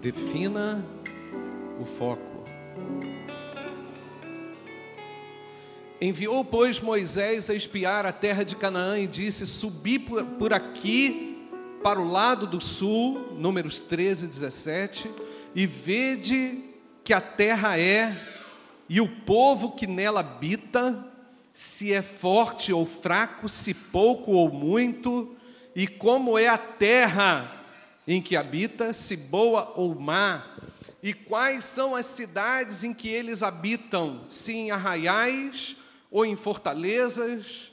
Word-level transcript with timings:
Defina 0.00 0.82
o 1.78 1.84
foco. 1.84 2.42
Enviou, 6.00 6.42
pois, 6.42 6.80
Moisés 6.80 7.50
a 7.50 7.54
espiar 7.54 8.06
a 8.06 8.12
terra 8.12 8.42
de 8.42 8.56
Canaã 8.56 8.98
e 8.98 9.06
disse: 9.06 9.46
Subi 9.46 9.98
por 9.98 10.54
aqui 10.54 11.46
para 11.82 12.00
o 12.00 12.10
lado 12.10 12.46
do 12.46 12.62
sul, 12.62 13.36
números 13.38 13.78
13 13.78 14.24
e 14.24 14.28
17, 14.30 15.10
e 15.54 15.66
vede 15.66 16.64
que 17.04 17.12
a 17.12 17.20
terra 17.20 17.78
é, 17.78 18.16
e 18.88 19.02
o 19.02 19.08
povo 19.08 19.72
que 19.72 19.86
nela 19.86 20.20
habita, 20.20 21.06
se 21.52 21.92
é 21.92 22.00
forte 22.00 22.72
ou 22.72 22.86
fraco, 22.86 23.50
se 23.50 23.74
pouco 23.74 24.32
ou 24.32 24.50
muito, 24.50 25.36
e 25.76 25.86
como 25.86 26.38
é 26.38 26.48
a 26.48 26.56
terra 26.56 27.59
em 28.12 28.20
que 28.20 28.34
habita, 28.34 28.92
se 28.92 29.16
boa 29.16 29.72
ou 29.76 29.94
má, 29.94 30.44
e 31.00 31.14
quais 31.14 31.64
são 31.64 31.94
as 31.94 32.06
cidades 32.06 32.82
em 32.82 32.92
que 32.92 33.08
eles 33.08 33.40
habitam, 33.40 34.22
se 34.28 34.52
em 34.52 34.72
arraiais 34.72 35.76
ou 36.10 36.26
em 36.26 36.34
fortalezas, 36.34 37.70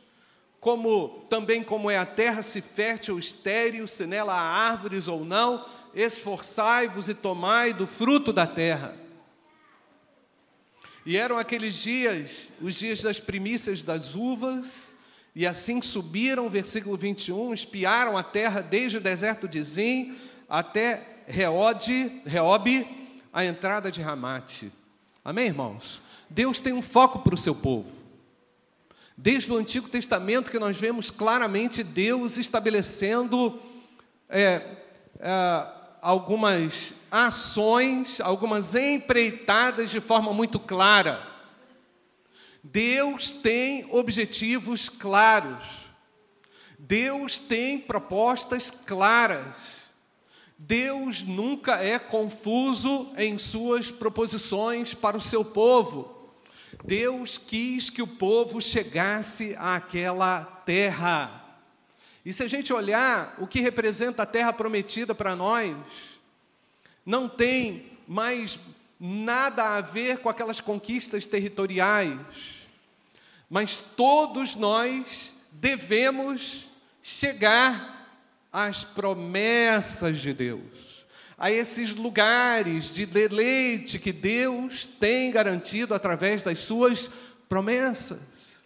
como 0.60 1.26
também 1.28 1.64
como 1.64 1.90
é 1.90 1.98
a 1.98 2.06
terra, 2.06 2.44
se 2.44 2.62
fértil 2.62 3.16
ou 3.16 3.20
estéril, 3.20 3.88
se 3.88 4.06
nela 4.06 4.36
há 4.36 4.70
árvores 4.70 5.08
ou 5.08 5.26
não, 5.26 5.66
esforçai-vos 5.96 7.10
e 7.10 7.16
tomai 7.16 7.74
do 7.74 7.88
fruto 7.88 8.32
da 8.32 8.46
terra. 8.46 8.96
E 11.04 11.18
eram 11.18 11.40
aqueles 11.40 11.82
dias, 11.82 12.52
os 12.62 12.76
dias 12.76 13.02
das 13.02 13.20
primícias 13.20 13.82
das 13.82 14.14
uvas, 14.14 14.96
e 15.36 15.48
assim 15.48 15.82
subiram, 15.82 16.48
versículo 16.48 16.96
21, 16.96 17.56
espiaram 17.56 18.16
a 18.16 18.24
terra 18.24 18.62
desde 18.62 18.98
o 18.98 19.02
deserto 19.02 19.48
de 19.48 19.64
Zim 19.64 20.16
até 20.50 21.24
Reode, 21.28 22.22
Reobe, 22.26 22.88
a 23.34 23.46
entrada 23.46 23.92
de 23.92 24.02
Ramate. 24.02 24.72
Amém, 25.24 25.48
irmãos? 25.48 26.02
Deus 26.30 26.60
tem 26.60 26.74
um 26.74 26.82
foco 26.82 27.20
para 27.20 27.36
o 27.36 27.38
seu 27.38 27.54
povo. 27.54 28.04
Desde 29.16 29.52
o 29.52 29.58
Antigo 29.58 29.90
Testamento 29.90 30.52
que 30.52 30.60
nós 30.60 30.78
vemos 30.78 31.10
claramente 31.10 31.84
Deus 31.84 32.38
estabelecendo 32.38 33.60
é, 34.30 34.62
é, 35.20 35.68
algumas 36.02 36.94
ações, 37.10 38.22
algumas 38.22 38.76
empreitadas 38.76 39.90
de 39.90 40.00
forma 40.00 40.34
muito 40.34 40.60
clara. 40.60 41.28
Deus 42.64 43.32
tem 43.32 43.88
objetivos 43.92 44.88
claros. 44.88 45.88
Deus 46.78 47.38
tem 47.38 47.80
propostas 47.80 48.70
claras. 48.70 49.87
Deus 50.58 51.24
nunca 51.24 51.84
é 51.84 52.00
confuso 52.00 53.12
em 53.16 53.38
suas 53.38 53.92
proposições 53.92 54.94
para 54.94 55.16
o 55.16 55.22
seu 55.22 55.46
povo. 55.46 56.16
Deus 56.84 57.38
quis 57.38 57.90
que 57.90 58.02
o 58.02 58.08
povo 58.08 58.62
chegasse 58.62 59.56
àquela 59.58 60.44
terra. 60.66 61.44
E 62.26 62.34
se 62.34 62.44
a 62.44 62.48
gente 62.48 62.74
olhar 62.74 63.36
o 63.40 63.48
que 63.48 63.62
representa 63.62 64.24
a 64.24 64.26
terra 64.26 64.52
prometida 64.52 65.14
para 65.14 65.36
nós, 65.36 65.76
não 67.06 67.30
tem 67.30 67.92
mais 68.08 68.60
nada 69.00 69.78
a 69.78 69.82
ver 69.82 70.18
com 70.20 70.28
aquelas 70.28 70.60
conquistas 70.60 71.28
territoriais, 71.28 72.20
mas 73.50 73.78
todos 73.78 74.56
nós 74.56 75.36
devemos 75.52 76.68
chegar 77.02 77.97
às 78.58 78.84
promessas 78.84 80.20
de 80.20 80.34
Deus 80.34 81.06
a 81.38 81.52
esses 81.52 81.94
lugares 81.94 82.96
de 82.96 83.06
deleite 83.06 84.00
que 84.00 84.12
Deus 84.12 84.88
tem 84.88 85.30
garantido 85.32 85.94
através 85.94 86.42
das 86.42 86.58
suas 86.58 87.12
promessas. 87.48 88.58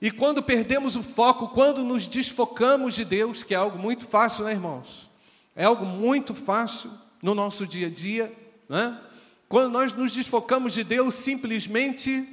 E 0.00 0.10
quando 0.10 0.42
perdemos 0.42 0.96
o 0.96 1.02
foco, 1.02 1.48
quando 1.48 1.84
nos 1.84 2.08
desfocamos 2.08 2.94
de 2.94 3.04
Deus, 3.04 3.42
que 3.42 3.52
é 3.52 3.58
algo 3.58 3.78
muito 3.78 4.06
fácil, 4.06 4.46
né, 4.46 4.52
irmãos? 4.52 5.10
É 5.54 5.64
algo 5.64 5.84
muito 5.84 6.34
fácil 6.34 6.90
no 7.20 7.34
nosso 7.34 7.66
dia 7.66 7.88
a 7.88 7.90
dia, 7.90 8.32
né? 8.66 8.98
Quando 9.46 9.70
nós 9.70 9.92
nos 9.92 10.14
desfocamos 10.14 10.72
de 10.72 10.82
Deus, 10.82 11.14
simplesmente 11.14 12.26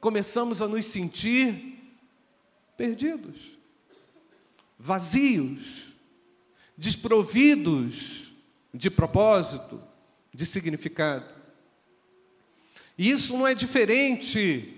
começamos 0.00 0.62
a 0.62 0.66
nos 0.66 0.86
sentir 0.86 1.94
perdidos, 2.78 3.36
vazios, 4.78 5.85
desprovidos 6.76 8.32
de 8.72 8.90
propósito, 8.90 9.82
de 10.32 10.44
significado. 10.44 11.34
E 12.98 13.10
isso 13.10 13.36
não 13.36 13.46
é 13.46 13.54
diferente 13.54 14.72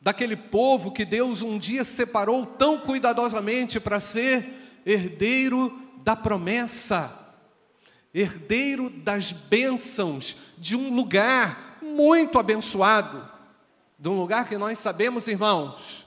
daquele 0.00 0.36
povo 0.36 0.92
que 0.92 1.04
Deus 1.04 1.42
um 1.42 1.58
dia 1.58 1.84
separou 1.84 2.44
tão 2.46 2.78
cuidadosamente 2.78 3.78
para 3.78 4.00
ser 4.00 4.80
herdeiro 4.84 5.78
da 5.98 6.16
promessa, 6.16 7.34
herdeiro 8.14 8.88
das 8.88 9.30
bênçãos 9.30 10.36
de 10.58 10.74
um 10.74 10.94
lugar 10.94 11.78
muito 11.82 12.38
abençoado, 12.38 13.28
de 13.98 14.08
um 14.08 14.18
lugar 14.18 14.48
que 14.48 14.56
nós 14.56 14.78
sabemos, 14.78 15.28
irmãos, 15.28 16.06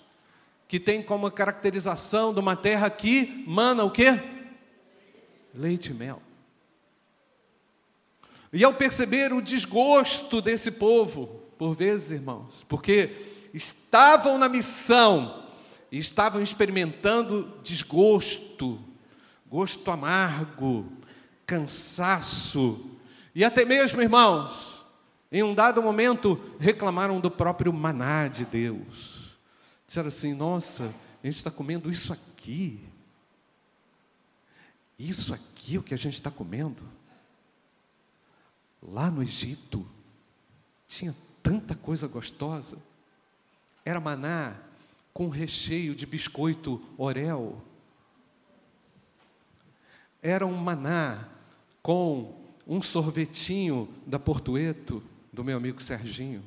que 0.68 0.80
tem 0.80 1.04
como 1.04 1.30
caracterização 1.30 2.34
de 2.34 2.40
uma 2.40 2.56
terra 2.56 2.90
que 2.90 3.44
mana 3.48 3.84
o 3.84 3.92
quê? 3.92 4.20
Leite 5.54 5.92
e 5.92 5.94
mel. 5.94 6.22
E 8.52 8.64
ao 8.64 8.74
perceber 8.74 9.34
o 9.34 9.42
desgosto 9.42 10.42
desse 10.42 10.72
povo, 10.72 11.28
por 11.58 11.76
vezes, 11.76 12.12
irmãos, 12.12 12.66
porque 12.68 13.50
estavam 13.54 14.38
na 14.38 14.48
missão 14.48 15.48
e 15.92 15.98
estavam 15.98 16.42
experimentando 16.42 17.52
desgosto, 17.64 18.80
gosto 19.48 19.90
amargo, 19.90 20.92
cansaço, 21.46 22.94
e 23.36 23.44
até 23.44 23.66
mesmo, 23.66 24.02
irmãos, 24.02 24.86
em 25.32 25.42
um 25.42 25.56
dado 25.56 25.82
momento 25.82 26.40
reclamaram 26.60 27.20
do 27.20 27.32
próprio 27.32 27.74
maná 27.74 28.28
de 28.28 28.46
Deus. 28.46 29.40
Disseram 29.88 30.10
assim: 30.10 30.34
nossa, 30.34 30.94
a 31.24 31.26
gente 31.26 31.38
está 31.38 31.50
comendo 31.50 31.90
isso 31.90 32.14
aqui. 32.14 32.80
Isso 35.04 35.34
aqui 35.34 35.76
é 35.76 35.80
o 35.80 35.84
que 35.84 35.94
a 35.94 35.98
gente 35.98 36.14
está 36.14 36.32
comendo. 36.32 36.82
Lá 38.82 39.12
no 39.12 39.22
Egito, 39.22 39.86
tinha 40.88 41.14
tanta 41.42 41.76
coisa 41.76 42.08
gostosa. 42.08 42.78
Era 43.84 44.00
maná 44.00 44.56
com 45.14 45.28
recheio 45.28 45.94
de 45.94 46.06
biscoito 46.06 46.82
orel. 46.98 47.62
Era 50.22 50.46
um 50.46 50.56
maná 50.56 51.28
com 51.82 52.42
um 52.66 52.82
sorvetinho 52.82 53.94
da 54.08 54.18
Portueto, 54.18 55.04
do 55.34 55.44
meu 55.44 55.58
amigo 55.58 55.84
Serginho. 55.84 56.42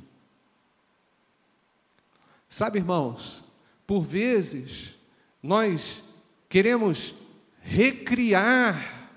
Sabe, 2.48 2.78
irmãos, 2.78 3.44
por 3.86 4.00
vezes 4.00 4.94
nós 5.42 6.02
queremos 6.48 7.25
recriar 7.66 9.10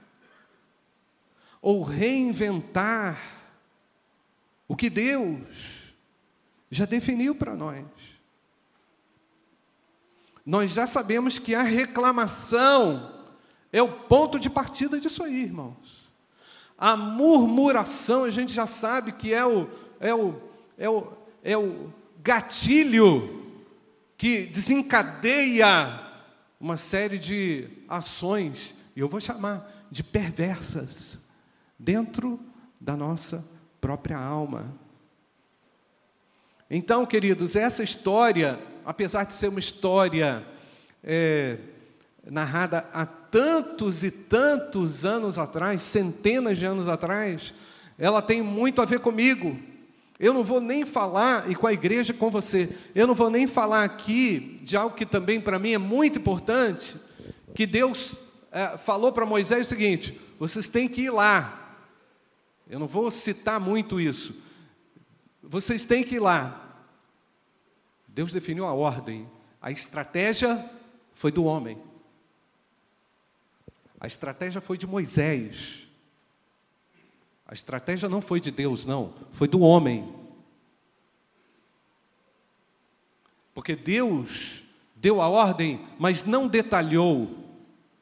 ou 1.62 1.84
reinventar 1.84 3.22
o 4.68 4.76
que 4.76 4.90
Deus 4.90 5.94
já 6.72 6.86
definiu 6.86 7.36
para 7.36 7.56
nós. 7.56 7.86
Nós 10.44 10.72
já 10.72 10.88
sabemos 10.88 11.38
que 11.38 11.54
a 11.54 11.62
reclamação 11.62 13.28
é 13.72 13.84
o 13.84 13.88
ponto 13.88 14.40
de 14.40 14.50
partida 14.50 15.00
disso 15.00 15.24
aí, 15.24 15.44
irmãos. 15.44 16.10
A 16.76 16.98
murmuração, 16.98 18.24
a 18.24 18.32
gente 18.32 18.52
já 18.52 18.66
sabe 18.66 19.12
que 19.12 19.32
é 19.32 19.46
o, 19.46 19.70
é 20.00 20.14
o, 20.14 20.42
é 20.78 20.90
o, 20.90 21.14
é 21.44 21.58
o 21.58 21.94
gatilho 22.24 23.62
que 24.18 24.48
desencadeia 24.48 26.09
uma 26.60 26.76
série 26.76 27.18
de 27.18 27.68
ações, 27.88 28.76
eu 28.96 29.08
vou 29.08 29.22
chamar 29.22 29.88
de 29.90 30.04
perversas 30.04 31.20
dentro 31.78 32.40
da 32.80 32.98
nossa 32.98 33.48
própria 33.80 34.18
alma. 34.18 34.76
Então, 36.70 37.06
queridos, 37.06 37.56
essa 37.56 37.82
história, 37.82 38.60
apesar 38.86 39.24
de 39.24 39.34
ser 39.34 39.48
uma 39.48 39.60
história 39.60 40.46
é, 41.04 41.58
narrada 42.30 42.88
há 42.94 43.06
tantos 43.06 44.04
e 44.04 44.12
tantos 44.12 45.06
anos 45.06 45.38
atrás, 45.38 45.82
centenas 45.82 46.58
de 46.58 46.66
anos 46.66 46.88
atrás, 46.88 47.54
ela 47.98 48.22
tem 48.22 48.42
muito 48.42 48.82
a 48.82 48.86
ver 48.86 49.00
comigo. 49.00 49.58
Eu 50.20 50.34
não 50.34 50.44
vou 50.44 50.60
nem 50.60 50.86
falar, 50.86 51.50
e 51.50 51.56
com 51.56 51.66
a 51.66 51.72
igreja 51.72 52.14
com 52.14 52.30
você, 52.30 52.70
eu 52.94 53.08
não 53.08 53.16
vou 53.16 53.30
nem 53.30 53.48
falar 53.48 53.86
aqui 53.86 54.60
de 54.62 54.76
algo 54.76 54.94
que 54.94 55.06
também 55.06 55.40
para 55.40 55.58
mim 55.58 55.72
é 55.72 55.78
muito 55.78 56.20
importante, 56.20 56.98
que 57.56 57.66
Deus 57.66 58.18
é, 58.52 58.78
falou 58.78 59.14
para 59.14 59.26
Moisés 59.26 59.68
o 59.68 59.70
seguinte: 59.70 60.20
vocês 60.38 60.68
têm 60.68 60.90
que 60.90 61.04
ir 61.04 61.10
lá, 61.10 61.56
Eu 62.70 62.78
não 62.78 62.86
vou 62.86 63.10
citar 63.10 63.60
muito 63.60 64.00
isso. 64.00 64.36
Vocês 65.42 65.84
têm 65.84 66.04
que 66.04 66.16
ir 66.16 66.20
lá. 66.20 66.86
Deus 68.08 68.32
definiu 68.32 68.66
a 68.66 68.74
ordem. 68.74 69.28
A 69.60 69.72
estratégia 69.72 70.64
foi 71.16 71.32
do 71.32 71.46
homem. 71.46 71.82
A 74.00 74.06
estratégia 74.06 74.62
foi 74.62 74.78
de 74.78 74.86
Moisés. 74.86 75.89
A 77.50 77.54
estratégia 77.56 78.08
não 78.08 78.22
foi 78.22 78.40
de 78.40 78.52
Deus, 78.52 78.86
não, 78.86 79.12
foi 79.32 79.48
do 79.48 79.62
homem. 79.62 80.08
Porque 83.56 83.76
Deus 83.76 84.62
deu 84.96 85.20
a 85.20 85.28
ordem, 85.28 85.84
mas 85.98 86.24
não 86.24 86.48
detalhou 86.48 87.40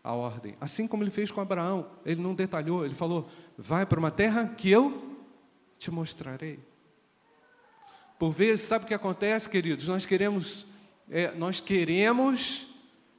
a 0.04 0.12
ordem. 0.12 0.58
Assim 0.60 0.86
como 0.86 1.02
ele 1.02 1.12
fez 1.12 1.32
com 1.32 1.40
Abraão, 1.40 1.90
ele 2.06 2.20
não 2.20 2.36
detalhou, 2.36 2.84
ele 2.84 2.94
falou: 2.94 3.30
vai 3.58 3.86
para 3.86 3.98
uma 3.98 4.12
terra 4.12 4.50
que 4.50 4.70
eu 4.70 5.16
te 5.80 5.90
mostrarei. 5.90 6.60
Por 8.20 8.32
vezes, 8.32 8.68
sabe 8.68 8.84
o 8.84 8.88
que 8.90 8.94
acontece, 8.94 9.50
queridos? 9.50 9.88
Nós 9.88 10.06
queremos, 10.06 10.66
é, 11.10 11.32
nós 11.36 11.62
queremos 11.62 12.68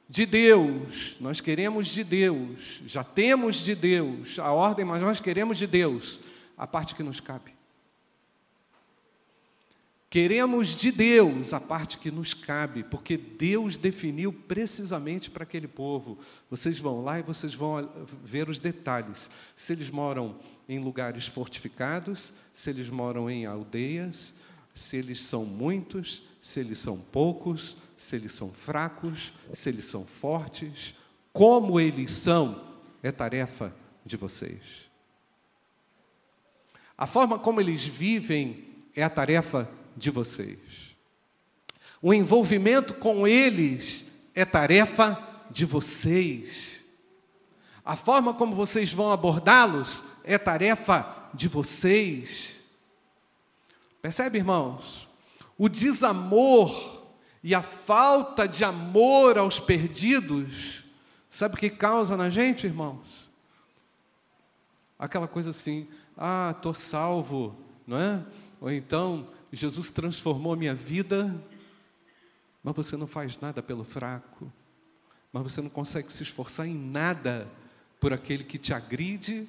de 0.09 0.25
Deus, 0.25 1.17
nós 1.19 1.39
queremos 1.39 1.87
de 1.87 2.03
Deus, 2.03 2.81
já 2.87 3.03
temos 3.03 3.63
de 3.63 3.75
Deus 3.75 4.39
a 4.39 4.51
ordem, 4.51 4.83
mas 4.83 5.03
nós 5.03 5.21
queremos 5.21 5.59
de 5.59 5.67
Deus 5.67 6.19
a 6.57 6.65
parte 6.65 6.95
que 6.95 7.03
nos 7.03 7.19
cabe. 7.19 7.53
Queremos 10.09 10.75
de 10.75 10.91
Deus 10.91 11.53
a 11.53 11.59
parte 11.59 11.99
que 11.99 12.09
nos 12.09 12.33
cabe, 12.33 12.83
porque 12.83 13.15
Deus 13.15 13.77
definiu 13.77 14.33
precisamente 14.33 15.29
para 15.29 15.43
aquele 15.43 15.67
povo. 15.67 16.17
Vocês 16.49 16.79
vão 16.79 17.03
lá 17.03 17.19
e 17.19 17.23
vocês 17.23 17.53
vão 17.53 17.87
ver 18.23 18.49
os 18.49 18.57
detalhes. 18.57 19.29
Se 19.55 19.73
eles 19.73 19.91
moram 19.91 20.39
em 20.67 20.79
lugares 20.79 21.27
fortificados, 21.27 22.33
se 22.51 22.71
eles 22.71 22.89
moram 22.89 23.29
em 23.29 23.45
aldeias, 23.45 24.33
se 24.73 24.97
eles 24.97 25.21
são 25.21 25.45
muitos, 25.45 26.23
se 26.41 26.59
eles 26.59 26.79
são 26.79 26.97
poucos, 26.97 27.77
se 27.99 28.15
eles 28.15 28.31
são 28.31 28.49
fracos, 28.49 29.33
se 29.51 29.67
eles 29.67 29.83
são 29.83 30.05
fortes, 30.05 30.95
como 31.33 31.81
eles 31.81 32.13
são, 32.13 32.63
é 33.03 33.11
tarefa 33.11 33.75
de 34.05 34.15
vocês. 34.15 34.89
A 36.97 37.05
forma 37.05 37.37
como 37.37 37.59
eles 37.59 37.85
vivem 37.85 38.69
é 38.95 39.03
a 39.03 39.09
tarefa 39.09 39.69
de 39.97 40.09
vocês. 40.11 40.95
O 42.01 42.13
envolvimento 42.13 42.93
com 42.93 43.27
eles 43.27 44.29
é 44.33 44.45
tarefa 44.45 45.21
de 45.51 45.65
vocês. 45.65 46.81
A 47.83 47.97
forma 47.97 48.33
como 48.33 48.55
vocês 48.55 48.93
vão 48.93 49.11
abordá-los 49.11 50.05
é 50.23 50.37
tarefa 50.37 51.29
de 51.33 51.49
vocês. 51.49 52.61
Percebe, 54.01 54.37
irmãos? 54.37 55.05
O 55.57 55.67
desamor 55.67 56.98
e 57.43 57.55
a 57.55 57.61
falta 57.61 58.47
de 58.47 58.63
amor 58.63 59.37
aos 59.37 59.59
perdidos, 59.59 60.83
sabe 61.29 61.55
o 61.55 61.57
que 61.57 61.69
causa 61.69 62.17
na 62.17 62.29
gente, 62.29 62.67
irmãos? 62.67 63.29
Aquela 64.97 65.27
coisa 65.27 65.51
assim, 65.51 65.87
ah, 66.17 66.53
estou 66.55 66.73
salvo, 66.73 67.55
não 67.87 67.97
é? 67.97 68.25
Ou 68.59 68.69
então, 68.69 69.27
Jesus 69.51 69.89
transformou 69.89 70.53
a 70.53 70.57
minha 70.57 70.75
vida, 70.75 71.33
mas 72.61 72.75
você 72.75 72.97
não 72.97 73.07
faz 73.07 73.39
nada 73.39 73.63
pelo 73.63 73.85
fraco, 73.85 74.51
mas 75.31 75.43
você 75.43 75.61
não 75.61 75.69
consegue 75.69 76.11
se 76.11 76.23
esforçar 76.23 76.67
em 76.67 76.77
nada 76.77 77.49
por 77.99 78.11
aquele 78.11 78.43
que 78.43 78.57
te 78.57 78.73
agride, 78.73 79.47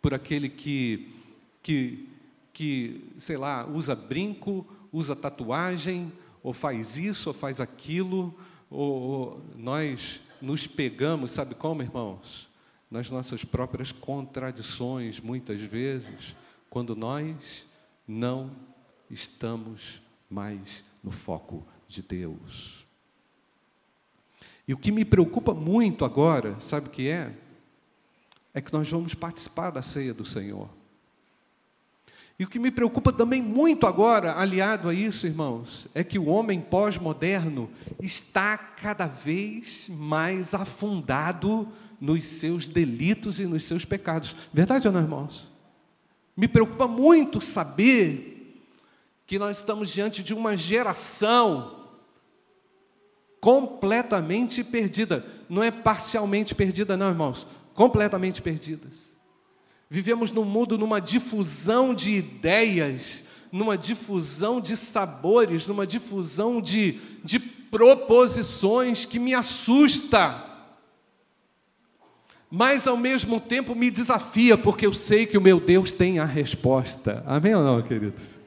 por 0.00 0.14
aquele 0.14 0.48
que, 0.48 1.14
que, 1.62 2.08
que 2.52 3.12
sei 3.18 3.36
lá, 3.36 3.66
usa 3.66 3.94
brinco, 3.94 4.66
usa 4.90 5.14
tatuagem, 5.14 6.10
ou 6.42 6.52
faz 6.52 6.96
isso, 6.96 7.30
ou 7.30 7.34
faz 7.34 7.60
aquilo, 7.60 8.34
ou, 8.70 9.02
ou 9.02 9.42
nós 9.56 10.20
nos 10.40 10.66
pegamos, 10.66 11.30
sabe 11.30 11.54
como, 11.54 11.82
irmãos? 11.82 12.48
Nas 12.90 13.10
nossas 13.10 13.44
próprias 13.44 13.92
contradições, 13.92 15.20
muitas 15.20 15.60
vezes, 15.60 16.36
quando 16.68 16.96
nós 16.96 17.66
não 18.06 18.50
estamos 19.10 20.02
mais 20.28 20.84
no 21.02 21.10
foco 21.10 21.66
de 21.86 22.02
Deus. 22.02 22.84
E 24.66 24.74
o 24.74 24.78
que 24.78 24.92
me 24.92 25.04
preocupa 25.04 25.52
muito 25.52 26.04
agora, 26.04 26.58
sabe 26.60 26.88
o 26.88 26.90
que 26.90 27.08
é? 27.08 27.34
É 28.54 28.60
que 28.60 28.72
nós 28.72 28.88
vamos 28.88 29.14
participar 29.14 29.70
da 29.70 29.82
ceia 29.82 30.14
do 30.14 30.24
Senhor. 30.24 30.68
E 32.38 32.44
o 32.44 32.48
que 32.48 32.58
me 32.58 32.70
preocupa 32.70 33.12
também 33.12 33.42
muito 33.42 33.86
agora, 33.86 34.38
aliado 34.38 34.88
a 34.88 34.94
isso, 34.94 35.26
irmãos, 35.26 35.86
é 35.94 36.02
que 36.02 36.18
o 36.18 36.26
homem 36.26 36.60
pós-moderno 36.60 37.70
está 38.00 38.56
cada 38.56 39.06
vez 39.06 39.88
mais 39.90 40.54
afundado 40.54 41.68
nos 42.00 42.24
seus 42.24 42.66
delitos 42.66 43.38
e 43.38 43.46
nos 43.46 43.64
seus 43.64 43.84
pecados. 43.84 44.34
Verdade 44.52 44.88
ou 44.88 44.92
não, 44.92 45.02
irmãos? 45.02 45.48
Me 46.36 46.48
preocupa 46.48 46.88
muito 46.88 47.40
saber 47.40 48.64
que 49.26 49.38
nós 49.38 49.58
estamos 49.58 49.90
diante 49.90 50.22
de 50.22 50.34
uma 50.34 50.56
geração 50.56 51.80
completamente 53.40 54.64
perdida. 54.64 55.24
Não 55.48 55.62
é 55.62 55.70
parcialmente 55.70 56.54
perdida, 56.54 56.96
não, 56.96 57.08
irmãos. 57.08 57.46
Completamente 57.74 58.42
perdidas. 58.42 59.11
Vivemos 59.92 60.32
num 60.32 60.46
mundo 60.46 60.78
numa 60.78 61.02
difusão 61.02 61.94
de 61.94 62.12
ideias, 62.12 63.24
numa 63.52 63.76
difusão 63.76 64.58
de 64.58 64.74
sabores, 64.74 65.66
numa 65.66 65.86
difusão 65.86 66.62
de, 66.62 66.98
de 67.22 67.38
proposições 67.38 69.04
que 69.04 69.18
me 69.18 69.34
assusta. 69.34 70.46
Mas 72.50 72.86
ao 72.86 72.96
mesmo 72.96 73.38
tempo 73.38 73.74
me 73.74 73.90
desafia, 73.90 74.56
porque 74.56 74.86
eu 74.86 74.94
sei 74.94 75.26
que 75.26 75.36
o 75.36 75.42
meu 75.42 75.60
Deus 75.60 75.92
tem 75.92 76.18
a 76.18 76.24
resposta. 76.24 77.22
Amém 77.26 77.54
ou 77.54 77.62
não, 77.62 77.82
queridos? 77.82 78.38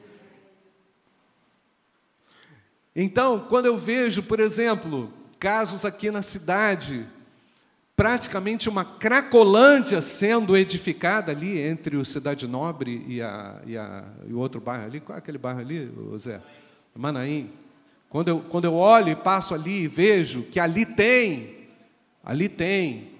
Então, 2.92 3.46
quando 3.48 3.66
eu 3.66 3.76
vejo, 3.76 4.20
por 4.20 4.40
exemplo, 4.40 5.12
casos 5.38 5.84
aqui 5.84 6.10
na 6.10 6.22
cidade, 6.22 7.06
praticamente 7.96 8.68
uma 8.68 8.84
cracolândia 8.84 10.02
sendo 10.02 10.54
edificada 10.54 11.32
ali 11.32 11.58
entre 11.58 11.96
o 11.96 12.04
Cidade 12.04 12.46
Nobre 12.46 13.02
e, 13.08 13.22
a, 13.22 13.62
e, 13.64 13.76
a, 13.76 14.04
e 14.28 14.34
o 14.34 14.38
outro 14.38 14.60
bairro 14.60 14.84
ali, 14.84 15.00
qual 15.00 15.16
é 15.16 15.18
aquele 15.18 15.38
bairro 15.38 15.60
ali, 15.60 15.90
Zé? 16.18 16.42
Manaim. 16.94 17.50
Quando 18.10 18.28
eu, 18.28 18.40
quando 18.40 18.66
eu 18.66 18.74
olho 18.74 19.08
e 19.08 19.16
passo 19.16 19.54
ali 19.54 19.84
e 19.84 19.88
vejo 19.88 20.42
que 20.42 20.60
ali 20.60 20.84
tem, 20.84 21.68
ali 22.22 22.50
tem 22.50 23.12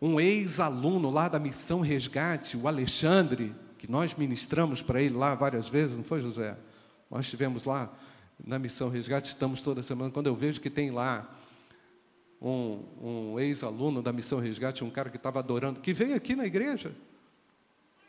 um 0.00 0.20
ex-aluno 0.20 1.10
lá 1.10 1.28
da 1.28 1.38
Missão 1.38 1.80
Resgate, 1.80 2.56
o 2.58 2.68
Alexandre, 2.68 3.54
que 3.78 3.90
nós 3.90 4.14
ministramos 4.14 4.82
para 4.82 5.02
ele 5.02 5.16
lá 5.16 5.34
várias 5.34 5.68
vezes, 5.68 5.96
não 5.96 6.04
foi, 6.04 6.20
José? 6.20 6.56
Nós 7.10 7.24
estivemos 7.24 7.64
lá 7.64 7.90
na 8.46 8.58
Missão 8.58 8.90
Resgate, 8.90 9.28
estamos 9.28 9.62
toda 9.62 9.82
semana. 9.82 10.10
Quando 10.10 10.26
eu 10.26 10.36
vejo 10.36 10.60
que 10.60 10.70
tem 10.70 10.90
lá 10.90 11.28
um, 12.40 12.84
um 13.00 13.40
ex-aluno 13.40 14.02
da 14.02 14.12
Missão 14.12 14.38
Resgate, 14.38 14.84
um 14.84 14.90
cara 14.90 15.10
que 15.10 15.16
estava 15.16 15.38
adorando, 15.38 15.80
que 15.80 15.92
veio 15.92 16.14
aqui 16.14 16.36
na 16.36 16.46
igreja 16.46 16.94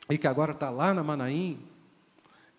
e 0.09 0.17
que 0.17 0.27
agora 0.27 0.51
está 0.51 0.69
lá 0.69 0.93
na 0.93 1.03
Manaim, 1.03 1.59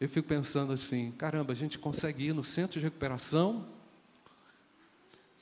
eu 0.01 0.09
fico 0.09 0.29
pensando 0.29 0.73
assim: 0.73 1.13
caramba, 1.13 1.53
a 1.53 1.57
gente 1.57 1.79
consegue 1.79 2.29
ir 2.29 2.33
no 2.33 2.45
centro 2.45 2.79
de 2.79 2.85
recuperação, 2.85 3.67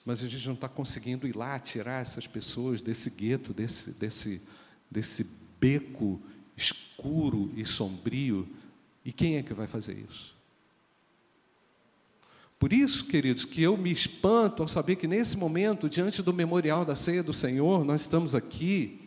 mas 0.05 0.23
a 0.23 0.29
gente 0.29 0.47
não 0.47 0.55
está 0.55 0.69
conseguindo 0.69 1.27
ir 1.27 1.37
lá 1.37 1.59
tirar 1.59 2.01
essas 2.01 2.27
pessoas 2.27 2.83
desse 2.83 3.11
gueto, 3.11 3.53
desse, 3.53 3.93
desse, 3.93 4.43
desse 4.91 5.25
beco 5.61 6.21
escuro 6.57 7.53
e 7.57 7.65
sombrio. 7.65 8.49
E 9.05 9.13
quem 9.13 9.37
é 9.37 9.43
que 9.43 9.55
vai 9.55 9.67
fazer 9.67 9.99
isso? 10.09 10.38
Por 12.59 12.73
isso, 12.73 13.05
queridos, 13.05 13.45
que 13.45 13.63
eu 13.63 13.77
me 13.77 13.93
espanto 13.93 14.63
ao 14.63 14.69
saber 14.69 14.97
que 14.97 15.07
nesse 15.07 15.37
momento, 15.37 15.89
diante 15.89 16.23
do 16.23 16.33
memorial 16.33 16.85
da 16.85 16.97
ceia 16.97 17.23
do 17.23 17.33
Senhor, 17.33 17.85
nós 17.85 18.01
estamos 18.01 18.35
aqui, 18.35 19.01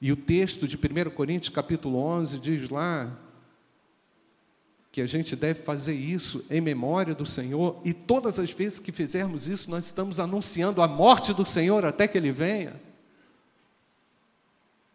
e 0.00 0.10
o 0.10 0.16
texto 0.16 0.66
de 0.66 0.76
1 0.76 1.10
Coríntios, 1.10 1.54
capítulo 1.54 1.98
11, 1.98 2.38
diz 2.38 2.68
lá 2.70 3.14
que 4.90 5.02
a 5.02 5.06
gente 5.06 5.36
deve 5.36 5.60
fazer 5.60 5.92
isso 5.92 6.46
em 6.48 6.60
memória 6.60 7.14
do 7.14 7.26
Senhor, 7.26 7.82
e 7.84 7.92
todas 7.92 8.38
as 8.38 8.50
vezes 8.50 8.78
que 8.78 8.92
fizermos 8.92 9.46
isso, 9.46 9.70
nós 9.70 9.84
estamos 9.84 10.18
anunciando 10.18 10.80
a 10.80 10.88
morte 10.88 11.34
do 11.34 11.44
Senhor 11.44 11.84
até 11.84 12.08
que 12.08 12.16
Ele 12.16 12.32
venha. 12.32 12.80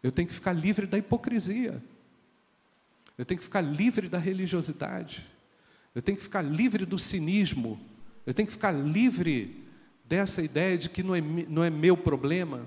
Eu 0.02 0.10
tenho 0.10 0.26
que 0.26 0.34
ficar 0.34 0.54
livre 0.54 0.86
da 0.86 0.98
hipocrisia, 0.98 1.80
eu 3.16 3.24
tenho 3.24 3.38
que 3.38 3.44
ficar 3.44 3.60
livre 3.60 4.08
da 4.08 4.18
religiosidade. 4.18 5.24
Eu 5.94 6.02
tenho 6.02 6.16
que 6.16 6.24
ficar 6.24 6.42
livre 6.42 6.84
do 6.84 6.98
cinismo. 6.98 7.80
Eu 8.26 8.34
tenho 8.34 8.46
que 8.46 8.52
ficar 8.52 8.72
livre 8.72 9.64
dessa 10.04 10.42
ideia 10.42 10.76
de 10.76 10.88
que 10.88 11.02
não 11.02 11.14
é, 11.14 11.20
não 11.20 11.64
é 11.64 11.70
meu 11.70 11.96
problema. 11.96 12.66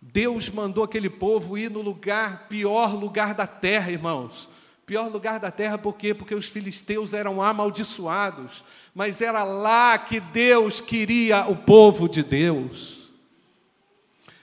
Deus 0.00 0.48
mandou 0.48 0.84
aquele 0.84 1.10
povo 1.10 1.58
ir 1.58 1.70
no 1.70 1.82
lugar, 1.82 2.46
pior 2.48 2.94
lugar 2.94 3.34
da 3.34 3.46
terra, 3.46 3.90
irmãos. 3.90 4.48
Pior 4.86 5.10
lugar 5.10 5.40
da 5.40 5.50
terra, 5.50 5.76
por 5.76 5.96
quê? 5.96 6.14
Porque 6.14 6.34
os 6.34 6.46
filisteus 6.46 7.12
eram 7.12 7.42
amaldiçoados, 7.42 8.64
mas 8.94 9.20
era 9.20 9.42
lá 9.42 9.98
que 9.98 10.20
Deus 10.20 10.80
queria 10.80 11.46
o 11.46 11.56
povo 11.56 12.08
de 12.08 12.22
Deus. 12.22 13.10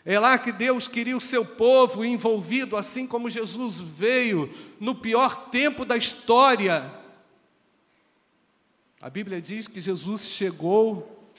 É 0.05 0.19
lá 0.19 0.37
que 0.37 0.51
Deus 0.51 0.85
queria 0.85 1.15
o 1.15 1.21
seu 1.21 1.45
povo 1.45 2.03
envolvido, 2.03 2.75
assim 2.75 3.07
como 3.07 3.29
Jesus 3.29 3.79
veio 3.79 4.53
no 4.81 4.93
pior 4.93 5.49
tempo 5.49 5.85
da 5.85 5.95
história. 5.95 7.02
A 9.03 9.09
Bíblia 9.09 9.41
diz 9.41 9.67
que 9.67 9.81
Jesus 9.81 10.21
chegou 10.21 11.29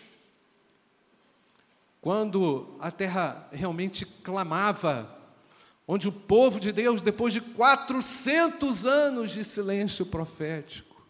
quando 1.98 2.76
a 2.78 2.90
terra 2.90 3.48
realmente 3.50 4.04
clamava, 4.04 5.10
onde 5.88 6.06
o 6.06 6.12
povo 6.12 6.60
de 6.60 6.70
Deus, 6.70 7.00
depois 7.00 7.32
de 7.32 7.40
400 7.40 8.84
anos 8.84 9.30
de 9.30 9.42
silêncio 9.46 10.04
profético, 10.04 11.06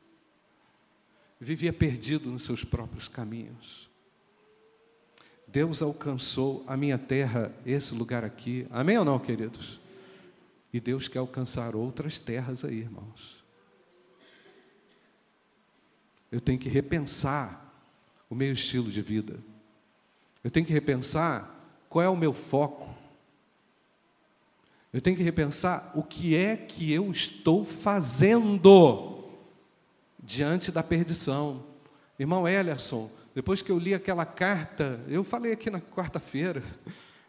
vivia 1.41 1.73
perdido 1.73 2.31
nos 2.31 2.45
seus 2.45 2.63
próprios 2.63 3.09
caminhos. 3.09 3.91
Deus 5.49 5.83
alcançou 5.83 6.63
a 6.69 6.77
minha 6.77 6.97
terra, 6.97 7.53
esse 7.67 7.93
lugar 7.97 8.23
aqui. 8.23 8.65
Amém 8.71 8.97
ou 8.97 9.05
não, 9.05 9.19
queridos? 9.19 9.81
E 10.73 10.79
Deus 10.79 11.09
quer 11.09 11.19
alcançar 11.19 11.75
outras 11.75 12.21
terras 12.21 12.65
aí, 12.65 12.79
irmãos. 12.79 13.44
Eu 16.35 16.41
tenho 16.41 16.59
que 16.59 16.69
repensar 16.69 17.73
o 18.29 18.35
meu 18.35 18.53
estilo 18.53 18.91
de 18.91 19.01
vida. 19.01 19.39
Eu 20.43 20.51
tenho 20.51 20.67
que 20.67 20.73
repensar 20.73 21.49
qual 21.89 22.03
é 22.03 22.09
o 22.09 22.17
meu 22.17 22.35
foco. 22.35 22.93
Eu 24.93 25.01
tenho 25.01 25.17
que 25.17 25.23
repensar 25.23 25.93
o 25.95 26.03
que 26.03 26.37
é 26.37 26.57
que 26.57 26.93
eu 26.93 27.09
estou 27.09 27.65
fazendo 27.65 29.31
diante 30.21 30.73
da 30.73 30.83
perdição. 30.83 31.65
Irmão 32.19 32.49
Ellerson, 32.49 33.09
depois 33.33 33.63
que 33.63 33.71
eu 33.71 33.79
li 33.79 33.95
aquela 33.95 34.27
carta, 34.27 35.01
eu 35.07 35.23
falei 35.23 35.53
aqui 35.53 35.71
na 35.71 35.81
quarta-feira, 35.81 36.65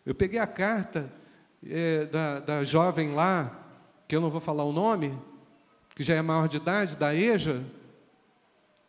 eu 0.03 0.15
peguei 0.15 0.39
a 0.39 0.47
carta 0.47 1.13
é, 1.63 2.05
da, 2.05 2.39
da 2.39 2.63
jovem 2.63 3.13
lá, 3.13 3.67
que 4.07 4.15
eu 4.15 4.21
não 4.21 4.31
vou 4.31 4.41
falar 4.41 4.63
o 4.63 4.74
nome, 4.74 5.15
que 5.93 6.01
já 6.01 6.15
é 6.15 6.24
maior 6.24 6.47
de 6.47 6.57
idade, 6.57 6.97
da 6.97 7.13
EJA, 7.13 7.63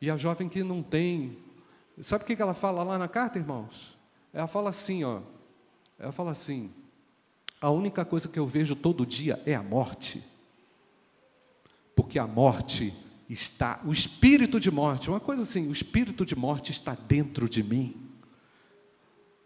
e 0.00 0.10
a 0.10 0.16
jovem 0.16 0.48
que 0.48 0.62
não 0.62 0.82
tem. 0.82 1.38
Sabe 2.00 2.24
o 2.24 2.26
que 2.26 2.40
ela 2.40 2.54
fala 2.54 2.82
lá 2.82 2.98
na 2.98 3.08
carta, 3.08 3.38
irmãos? 3.38 3.96
Ela 4.32 4.46
fala 4.46 4.70
assim, 4.70 5.04
ó. 5.04 5.20
Ela 5.98 6.12
fala 6.12 6.30
assim: 6.30 6.72
a 7.60 7.70
única 7.70 8.04
coisa 8.04 8.28
que 8.28 8.38
eu 8.38 8.46
vejo 8.46 8.76
todo 8.76 9.06
dia 9.06 9.40
é 9.46 9.54
a 9.54 9.62
morte. 9.62 10.22
Porque 11.94 12.18
a 12.18 12.26
morte 12.26 12.92
está, 13.28 13.80
o 13.84 13.92
espírito 13.92 14.60
de 14.60 14.70
morte, 14.70 15.08
uma 15.08 15.18
coisa 15.20 15.42
assim, 15.42 15.66
o 15.68 15.72
espírito 15.72 16.24
de 16.24 16.36
morte 16.36 16.70
está 16.70 16.94
dentro 16.94 17.48
de 17.48 17.62
mim. 17.62 17.96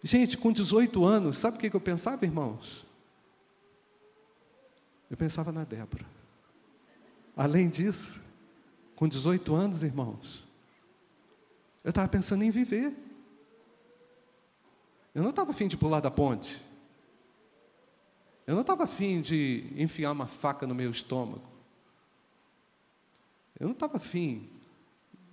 Gente, 0.03 0.37
com 0.37 0.51
18 0.51 1.05
anos, 1.05 1.39
sabe 1.39 1.57
o 1.57 1.61
que 1.61 1.75
eu 1.75 1.81
pensava, 1.81 2.25
irmãos? 2.25 2.87
Eu 5.11 5.17
pensava 5.17 5.53
na 5.53 5.65
Débora. 5.65 6.05
Além 7.37 7.69
disso, 7.69 8.21
com 9.01 9.09
18 9.09 9.55
anos, 9.55 9.83
irmãos, 9.83 10.47
eu 11.83 11.89
estava 11.89 12.07
pensando 12.07 12.45
em 12.45 12.51
viver. 12.51 12.95
Eu 15.15 15.23
não 15.23 15.31
estava 15.31 15.53
afim 15.53 15.67
de 15.67 15.79
pular 15.79 16.01
da 16.01 16.11
ponte. 16.11 16.61
Eu 18.47 18.53
não 18.55 18.61
estava 18.61 18.85
afim 18.85 19.23
de 19.23 19.73
enfiar 19.75 20.13
uma 20.13 20.27
faca 20.27 20.67
no 20.67 20.75
meu 20.75 20.91
estômago. 20.91 21.41
Eu 23.59 23.69
não 23.69 23.73
estava 23.73 23.97
afim 23.97 24.47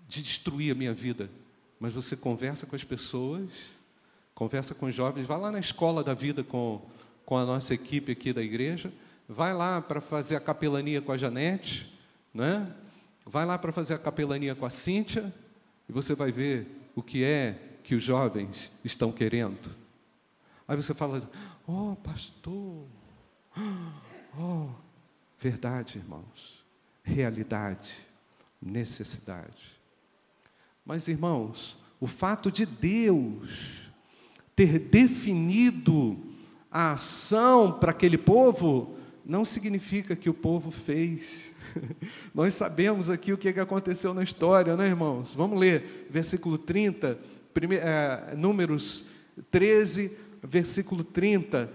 de 0.08 0.24
destruir 0.24 0.72
a 0.72 0.76
minha 0.76 0.94
vida. 0.94 1.30
Mas 1.78 1.92
você 1.92 2.16
conversa 2.16 2.66
com 2.66 2.76
as 2.78 2.86
pessoas, 2.86 3.74
conversa 4.34 4.74
com 4.74 4.86
os 4.86 4.96
jovens, 4.96 5.26
vai 5.26 5.38
lá 5.38 5.52
na 5.52 5.60
escola 5.60 6.02
da 6.06 6.14
vida 6.14 6.42
com, 6.42 6.82
com 7.26 7.36
a 7.36 7.46
nossa 7.46 7.74
equipe 7.74 8.14
aqui 8.14 8.32
da 8.32 8.42
igreja, 8.42 8.94
vai 9.28 9.54
lá 9.54 9.82
para 9.82 10.00
fazer 10.00 10.38
a 10.38 10.40
capelania 10.40 11.02
com 11.02 11.12
a 11.12 11.18
Janete, 11.18 11.94
né? 12.34 12.74
Vai 13.30 13.46
lá 13.46 13.58
para 13.58 13.72
fazer 13.72 13.94
a 13.94 14.00
capelania 14.00 14.56
com 14.56 14.66
a 14.66 14.70
Cíntia, 14.70 15.34
e 15.88 15.92
você 15.92 16.16
vai 16.16 16.32
ver 16.32 16.90
o 16.96 17.02
que 17.02 17.24
é 17.24 17.60
que 17.84 17.96
os 17.96 18.04
jovens 18.04 18.72
estão 18.84 19.12
querendo. 19.12 19.70
Aí 20.68 20.76
você 20.76 20.94
fala, 20.94 21.22
oh, 21.66 21.96
pastor, 21.96 22.86
oh, 24.38 24.68
verdade, 25.40 25.98
irmãos, 25.98 26.66
realidade, 27.04 27.98
necessidade. 28.62 29.78
Mas, 30.86 31.08
irmãos, 31.08 31.78
o 32.00 32.08
fato 32.08 32.52
de 32.52 32.66
Deus 32.66 33.92
ter 34.56 34.80
definido 34.80 36.18
a 36.72 36.94
ação 36.94 37.80
para 37.80 37.92
aquele 37.92 38.18
povo, 38.18 38.98
não 39.26 39.46
significa 39.46 40.16
que 40.16 40.30
o 40.30 40.34
povo 40.34 40.72
fez. 40.72 41.54
Nós 42.34 42.54
sabemos 42.54 43.10
aqui 43.10 43.34
o 43.34 43.38
que 43.38 43.50
aconteceu 43.50 44.14
na 44.14 44.24
história, 44.24 44.76
né, 44.76 44.88
irmãos? 44.88 45.34
Vamos 45.36 45.60
ler, 45.60 46.08
versículo 46.10 46.58
30 46.58 47.18
é, 47.72 48.36
Números 48.36 49.06
13, 49.50 50.16
versículo 50.44 51.04
30. 51.04 51.70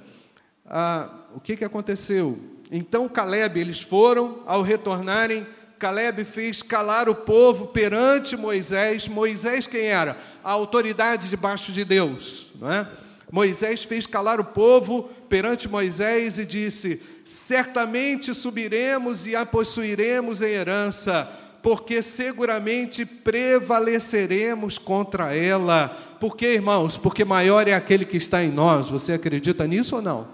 Ah, 0.66 1.10
o 1.34 1.40
que, 1.40 1.56
que 1.56 1.64
aconteceu? 1.64 2.38
Então 2.70 3.08
Caleb, 3.08 3.60
eles 3.60 3.80
foram, 3.80 4.42
ao 4.46 4.62
retornarem, 4.62 5.46
Caleb 5.78 6.24
fez 6.24 6.62
calar 6.62 7.08
o 7.08 7.14
povo 7.14 7.66
perante 7.66 8.36
Moisés. 8.36 9.08
Moisés 9.08 9.66
quem 9.66 9.86
era? 9.86 10.16
A 10.44 10.52
autoridade 10.52 11.28
debaixo 11.28 11.72
de 11.72 11.84
Deus, 11.84 12.52
não 12.60 12.72
é? 12.72 12.88
Moisés 13.32 13.82
fez 13.82 14.06
calar 14.06 14.38
o 14.38 14.44
povo 14.44 15.04
perante 15.26 15.66
Moisés 15.66 16.38
e 16.38 16.44
disse: 16.44 17.00
Certamente 17.24 18.34
subiremos 18.34 19.26
e 19.26 19.34
a 19.34 19.46
possuiremos 19.46 20.42
em 20.42 20.50
herança 20.50 21.26
porque 21.62 22.02
seguramente 22.02 23.06
prevaleceremos 23.06 24.76
contra 24.78 25.34
ela. 25.34 25.88
Por 26.20 26.36
quê, 26.36 26.54
irmãos? 26.54 26.98
Porque 26.98 27.24
maior 27.24 27.66
é 27.68 27.72
aquele 27.72 28.04
que 28.04 28.16
está 28.16 28.42
em 28.42 28.50
nós. 28.50 28.90
Você 28.90 29.12
acredita 29.12 29.66
nisso 29.66 29.96
ou 29.96 30.02
não? 30.02 30.28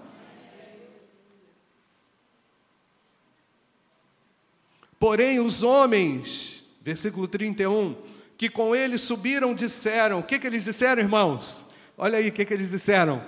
Porém, 4.99 5.39
os 5.39 5.63
homens, 5.63 6.63
versículo 6.81 7.27
31, 7.27 7.95
que 8.37 8.49
com 8.49 8.75
ele 8.75 8.97
subiram, 8.97 9.53
disseram: 9.53 10.19
O 10.19 10.23
que, 10.23 10.37
que 10.37 10.47
eles 10.47 10.65
disseram, 10.65 11.01
irmãos? 11.01 11.68
Olha 11.99 12.17
aí 12.17 12.29
o 12.29 12.31
que, 12.31 12.43
que 12.43 12.53
eles 12.53 12.71
disseram. 12.71 13.21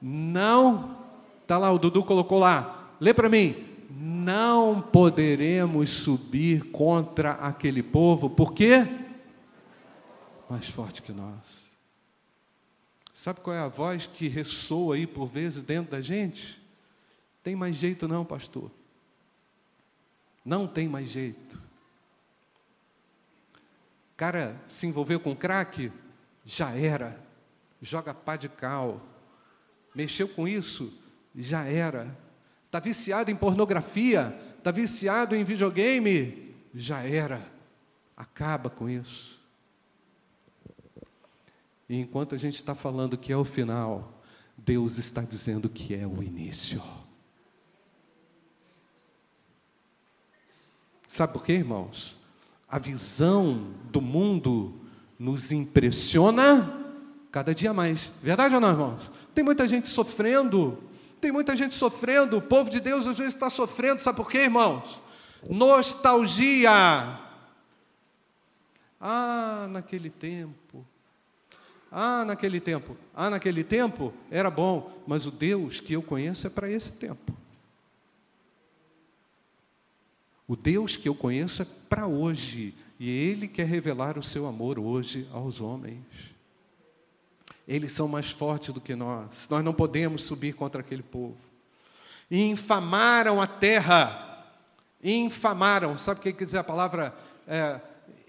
Não, 0.00 0.96
está 1.42 1.58
lá, 1.58 1.72
o 1.72 1.78
Dudu 1.78 2.04
colocou 2.04 2.38
lá, 2.38 2.92
lê 3.00 3.12
para 3.12 3.28
mim 3.28 3.68
não 3.98 4.80
poderemos 4.80 5.90
subir 5.90 6.70
contra 6.70 7.32
aquele 7.32 7.82
povo, 7.82 8.30
por 8.30 8.52
quê? 8.52 8.86
Mais 10.48 10.68
forte 10.68 11.02
que 11.02 11.12
nós. 11.12 11.68
Sabe 13.12 13.40
qual 13.40 13.56
é 13.56 13.58
a 13.58 13.68
voz 13.68 14.06
que 14.06 14.28
ressoa 14.28 14.94
aí 14.94 15.06
por 15.06 15.26
vezes 15.26 15.62
dentro 15.62 15.90
da 15.90 16.00
gente? 16.00 16.62
Tem 17.42 17.56
mais 17.56 17.76
jeito 17.76 18.06
não, 18.06 18.24
pastor. 18.24 18.70
Não 20.44 20.66
tem 20.66 20.88
mais 20.88 21.08
jeito. 21.08 21.60
Cara 24.16 24.60
se 24.68 24.86
envolveu 24.86 25.18
com 25.18 25.34
crack, 25.34 25.90
já 26.44 26.70
era. 26.76 27.27
Joga 27.80 28.12
pá 28.12 28.36
de 28.36 28.48
cal. 28.48 29.00
Mexeu 29.94 30.28
com 30.28 30.46
isso, 30.46 30.92
já 31.34 31.64
era 31.64 32.16
está 32.68 32.78
viciado 32.78 33.30
em 33.30 33.36
pornografia, 33.36 34.38
está 34.58 34.70
viciado 34.70 35.34
em 35.34 35.42
videogame, 35.42 36.54
já 36.74 37.02
era. 37.02 37.42
Acaba 38.16 38.68
com 38.68 38.88
isso. 38.88 39.40
E 41.88 41.96
enquanto 41.96 42.34
a 42.34 42.38
gente 42.38 42.56
está 42.56 42.74
falando 42.74 43.16
que 43.16 43.32
é 43.32 43.36
o 43.36 43.44
final, 43.44 44.22
Deus 44.56 44.98
está 44.98 45.22
dizendo 45.22 45.68
que 45.68 45.94
é 45.94 46.06
o 46.06 46.22
início. 46.22 46.82
Sabe 51.06 51.32
por 51.32 51.42
quê, 51.42 51.54
irmãos? 51.54 52.18
A 52.68 52.78
visão 52.78 53.72
do 53.84 54.02
mundo 54.02 54.78
nos 55.18 55.50
impressiona 55.50 56.87
cada 57.30 57.54
dia 57.54 57.72
mais. 57.72 58.10
Verdade 58.22 58.54
ou 58.54 58.60
não, 58.60 58.70
irmãos? 58.70 59.10
Tem 59.34 59.44
muita 59.44 59.68
gente 59.68 59.88
sofrendo 59.88 60.78
tem 61.20 61.32
muita 61.32 61.56
gente 61.56 61.74
sofrendo, 61.74 62.38
o 62.38 62.42
povo 62.42 62.70
de 62.70 62.80
Deus 62.80 63.06
às 63.06 63.18
vezes 63.18 63.34
está 63.34 63.50
sofrendo, 63.50 64.00
sabe 64.00 64.16
por 64.16 64.30
quê, 64.30 64.44
irmãos? 64.44 65.00
Nostalgia. 65.48 67.18
Ah, 69.00 69.66
naquele 69.70 70.10
tempo. 70.10 70.84
Ah, 71.90 72.24
naquele 72.24 72.60
tempo. 72.60 72.96
Ah, 73.14 73.30
naquele 73.30 73.64
tempo 73.64 74.12
era 74.30 74.50
bom, 74.50 74.92
mas 75.06 75.26
o 75.26 75.30
Deus 75.30 75.80
que 75.80 75.92
eu 75.92 76.02
conheço 76.02 76.46
é 76.46 76.50
para 76.50 76.70
esse 76.70 76.92
tempo. 76.92 77.36
O 80.46 80.56
Deus 80.56 80.96
que 80.96 81.08
eu 81.08 81.14
conheço 81.14 81.62
é 81.62 81.66
para 81.88 82.06
hoje, 82.06 82.74
e 82.98 83.10
Ele 83.10 83.46
quer 83.48 83.66
revelar 83.66 84.16
o 84.16 84.22
seu 84.22 84.46
amor 84.46 84.78
hoje 84.78 85.28
aos 85.32 85.60
homens. 85.60 86.04
Eles 87.68 87.92
são 87.92 88.08
mais 88.08 88.30
fortes 88.30 88.72
do 88.72 88.80
que 88.80 88.96
nós, 88.96 89.46
nós 89.50 89.62
não 89.62 89.74
podemos 89.74 90.24
subir 90.24 90.54
contra 90.54 90.80
aquele 90.80 91.02
povo. 91.02 91.36
E 92.30 92.44
infamaram 92.44 93.42
a 93.42 93.46
terra, 93.46 94.46
infamaram, 95.04 95.98
sabe 95.98 96.18
o 96.18 96.22
que 96.22 96.32
quer 96.32 96.46
dizer 96.46 96.58
a 96.58 96.64
palavra 96.64 97.14
é, 97.46 97.78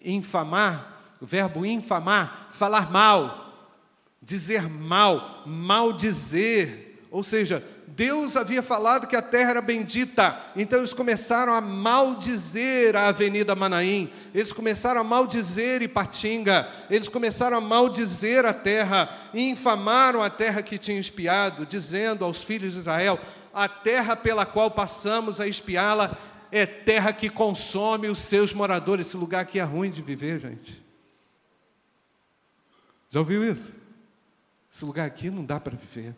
infamar? 0.04 0.98
O 1.22 1.26
verbo 1.26 1.66
infamar, 1.66 2.50
falar 2.52 2.92
mal, 2.92 3.74
dizer 4.22 4.70
mal, 4.70 5.44
maldizer, 5.46 6.98
ou 7.10 7.24
seja, 7.24 7.66
Deus 7.96 8.36
havia 8.36 8.62
falado 8.62 9.08
que 9.08 9.16
a 9.16 9.22
terra 9.22 9.52
era 9.52 9.62
bendita, 9.62 10.40
então 10.56 10.80
eles 10.80 10.94
começaram 10.94 11.54
a 11.54 11.62
maldizer 11.62 12.96
a 12.96 13.08
Avenida 13.08 13.56
Manaim, 13.56 14.12
eles 14.34 14.54
começaram 14.54 15.02
a 15.02 15.04
maldizer 15.04 15.82
Ipatinga, 15.82 16.70
eles 16.90 17.08
começaram 17.08 17.58
a 17.58 17.62
maldizer 17.62 18.46
a 18.46 18.54
terra, 18.54 19.10
e 19.34 19.50
infamaram 19.50 20.22
a 20.22 20.30
terra 20.30 20.62
que 20.62 20.78
tinha 20.78 21.00
espiado, 21.00 21.66
dizendo 21.66 22.24
aos 22.24 22.44
filhos 22.44 22.74
de 22.74 22.80
Israel: 22.80 23.20
a 23.54 23.68
terra 23.68 24.16
pela 24.16 24.46
qual 24.46 24.70
passamos 24.70 25.42
a 25.42 25.48
espiá-la 25.48 26.18
é 26.52 26.66
terra 26.66 27.12
que 27.12 27.30
consome 27.30 28.08
os 28.08 28.20
seus 28.20 28.54
moradores. 28.54 29.08
Esse 29.08 29.18
lugar 29.18 29.42
aqui 29.42 29.60
é 29.60 29.64
ruim 29.64 29.90
de 29.90 30.02
viver, 30.02 30.40
gente. 30.40 30.84
Já 33.10 33.20
ouviu 33.20 33.44
isso? 33.44 33.74
Esse 34.72 34.86
lugar 34.86 35.08
aqui 35.08 35.30
não 35.30 35.44
dá 35.44 35.60
para 35.60 35.76
viver. 35.76 36.14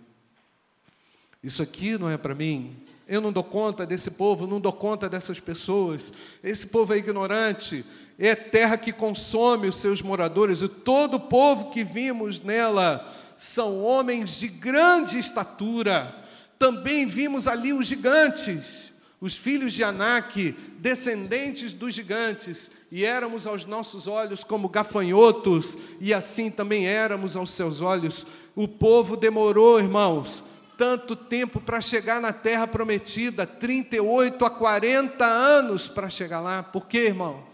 Isso 1.43 1.61
aqui 1.63 1.97
não 1.97 2.09
é 2.09 2.17
para 2.17 2.35
mim. 2.35 2.75
Eu 3.07 3.19
não 3.19 3.31
dou 3.31 3.43
conta 3.43 3.85
desse 3.85 4.11
povo, 4.11 4.47
não 4.47 4.61
dou 4.61 4.71
conta 4.71 5.09
dessas 5.09 5.39
pessoas. 5.39 6.13
Esse 6.43 6.67
povo 6.67 6.93
é 6.93 6.97
ignorante. 6.97 7.83
É 8.17 8.35
terra 8.35 8.77
que 8.77 8.93
consome 8.93 9.67
os 9.67 9.77
seus 9.77 10.01
moradores, 10.01 10.61
e 10.61 10.67
todo 10.67 11.15
o 11.15 11.19
povo 11.19 11.71
que 11.71 11.83
vimos 11.83 12.39
nela 12.39 13.11
são 13.35 13.81
homens 13.81 14.39
de 14.39 14.47
grande 14.47 15.17
estatura. 15.17 16.15
Também 16.59 17.07
vimos 17.07 17.47
ali 17.47 17.73
os 17.73 17.87
gigantes, 17.87 18.93
os 19.19 19.35
filhos 19.35 19.73
de 19.73 19.83
Anak, 19.83 20.55
descendentes 20.77 21.73
dos 21.73 21.95
gigantes, 21.95 22.69
e 22.91 23.03
éramos 23.03 23.47
aos 23.47 23.65
nossos 23.65 24.05
olhos 24.05 24.43
como 24.43 24.69
gafanhotos, 24.69 25.75
e 25.99 26.13
assim 26.13 26.51
também 26.51 26.85
éramos 26.87 27.35
aos 27.35 27.51
seus 27.51 27.81
olhos. 27.81 28.27
O 28.55 28.67
povo 28.67 29.17
demorou, 29.17 29.79
irmãos, 29.79 30.43
tanto 30.81 31.15
tempo 31.15 31.61
para 31.61 31.79
chegar 31.79 32.19
na 32.19 32.33
terra 32.33 32.65
prometida 32.65 33.45
38 33.45 34.43
a 34.43 34.49
40 34.49 35.23
anos 35.23 35.87
para 35.87 36.09
chegar 36.09 36.39
lá. 36.39 36.63
Por 36.63 36.87
quê, 36.87 37.05
irmãos? 37.05 37.45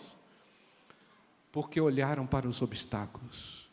Porque 1.51 1.81
olharam 1.81 2.25
para 2.25 2.47
os 2.47 2.61
obstáculos. 2.61 3.69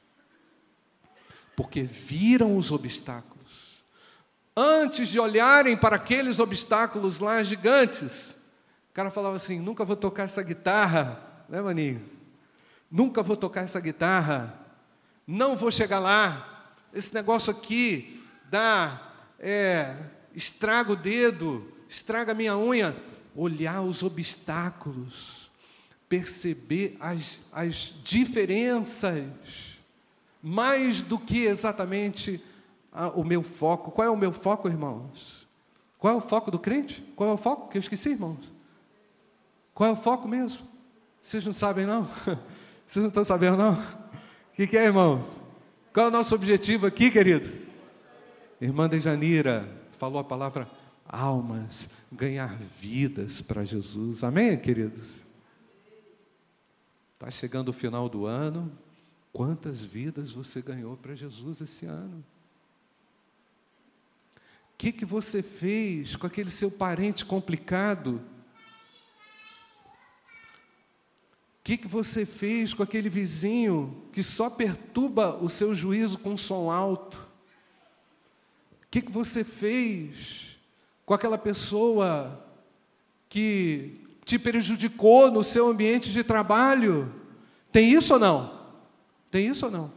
Porque 1.55 1.83
viram 1.83 2.57
os 2.57 2.73
obstáculos. 2.73 3.85
Antes 4.57 5.07
de 5.07 5.21
olharem 5.21 5.77
para 5.77 5.95
aqueles 5.95 6.41
obstáculos 6.41 7.21
lá 7.21 7.41
gigantes, 7.45 8.33
o 8.91 8.93
cara 8.93 9.09
falava 9.09 9.37
assim: 9.37 9.61
nunca 9.61 9.85
vou 9.85 9.95
tocar 9.95 10.25
essa 10.25 10.43
guitarra, 10.43 11.45
né, 11.49 11.61
maninho? 11.61 12.03
Nunca 12.91 13.23
vou 13.23 13.37
tocar 13.37 13.61
essa 13.61 13.79
guitarra, 13.79 14.53
não 15.25 15.55
vou 15.55 15.71
chegar 15.71 16.01
lá. 16.01 16.73
Esse 16.93 17.15
negócio 17.15 17.53
aqui 17.53 18.21
dá 18.51 19.04
é, 19.39 19.95
estraga 20.35 20.93
o 20.93 20.97
dedo, 20.97 21.67
estraga 21.89 22.33
a 22.33 22.35
minha 22.35 22.57
unha. 22.57 22.97
Olhar 23.37 23.83
os 23.83 24.03
obstáculos, 24.03 25.51
perceber 26.09 26.97
as, 27.01 27.47
as 27.53 27.93
diferenças, 28.05 29.27
mais 30.41 31.01
do 31.01 31.19
que 31.19 31.47
exatamente 31.47 32.41
a, 32.93 33.09
o 33.09 33.25
meu 33.25 33.43
foco. 33.43 33.91
Qual 33.91 34.07
é 34.07 34.11
o 34.11 34.17
meu 34.17 34.31
foco, 34.31 34.69
irmãos? 34.69 35.45
Qual 35.99 36.15
é 36.15 36.17
o 36.17 36.21
foco 36.21 36.51
do 36.51 36.59
crente? 36.59 37.03
Qual 37.17 37.29
é 37.29 37.33
o 37.33 37.37
foco? 37.37 37.69
Que 37.71 37.79
eu 37.79 37.81
esqueci, 37.81 38.11
irmãos. 38.11 38.53
Qual 39.75 39.91
é 39.91 39.93
o 39.93 39.97
foco 39.97 40.29
mesmo? 40.29 40.67
Vocês 41.21 41.45
não 41.45 41.53
sabem, 41.53 41.87
não? 41.87 42.05
Vocês 42.87 43.03
não 43.03 43.09
estão 43.09 43.25
sabendo, 43.25 43.57
não? 43.57 43.73
O 43.73 43.79
que, 44.55 44.67
que 44.67 44.77
é, 44.77 44.85
irmãos? 44.85 45.41
Qual 45.93 46.07
é 46.07 46.09
o 46.09 46.13
nosso 46.13 46.35
objetivo 46.35 46.87
aqui, 46.87 47.11
queridos? 47.11 47.59
Irmã 48.65 48.89
Dejanira 48.89 49.69
falou 49.99 50.19
a 50.19 50.25
palavra 50.25 50.67
almas, 51.07 51.97
ganhar 52.11 52.59
vidas 52.81 53.43
para 53.43 53.63
Jesus. 53.63 54.25
Amém, 54.25 54.59
queridos? 54.59 55.23
Está 57.13 57.31
chegando 57.31 57.69
o 57.69 57.75
final 57.75 58.09
do 58.09 58.25
ano. 58.25 58.73
Quantas 59.35 59.85
vidas 59.85 60.33
você 60.33 60.63
ganhou 60.63 60.97
para 60.97 61.15
Jesus 61.15 61.61
esse 61.61 61.85
ano? 61.85 62.25
O 64.73 64.79
que, 64.79 64.93
que 64.93 65.05
você 65.05 65.43
fez 65.43 66.17
com 66.17 66.27
aquele 66.27 66.51
seu 66.51 66.71
parente 66.71 67.23
complicado? 67.23 68.23
O 71.61 71.65
que, 71.65 71.77
que 71.77 71.87
você 71.87 72.25
fez 72.25 72.73
com 72.73 72.83
aquele 72.83 73.11
vizinho 73.11 74.09
que 74.11 74.23
só 74.23 74.49
perturba 74.49 75.37
o 75.37 75.51
seu 75.51 75.75
juízo 75.75 76.17
com 76.17 76.35
som 76.35 76.71
alto? 76.71 77.34
Que, 78.95 79.03
que 79.03 79.11
você 79.11 79.43
fez 79.43 80.57
com 81.05 81.15
aquela 81.15 81.37
pessoa 81.37 82.47
que 83.29 84.01
te 84.25 84.39
prejudicou 84.39 85.33
no 85.33 85.43
seu 85.43 85.69
ambiente 85.69 86.13
de 86.13 86.23
trabalho? 86.23 87.13
Tem 87.73 87.91
isso 87.91 88.15
ou 88.15 88.21
não? 88.21 88.57
Tem 89.33 89.49
isso 89.49 89.65
ou 89.67 89.73
não? 89.73 89.87
O 89.87 89.93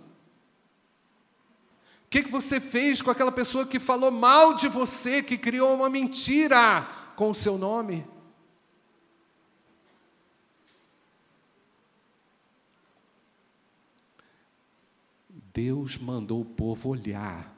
que, 2.10 2.24
que 2.24 2.32
você 2.32 2.60
fez 2.60 3.00
com 3.00 3.12
aquela 3.12 3.32
pessoa 3.32 3.68
que 3.68 3.80
falou 3.80 4.10
mal 4.10 4.56
de 4.56 4.68
você, 4.68 5.22
que 5.22 5.38
criou 5.38 5.76
uma 5.76 5.92
mentira 5.92 6.82
com 7.16 7.30
o 7.30 7.36
seu 7.36 7.56
nome? 7.56 8.04
Deus 15.54 16.00
mandou 16.00 16.42
o 16.42 16.46
povo 16.46 16.90
olhar 16.90 17.57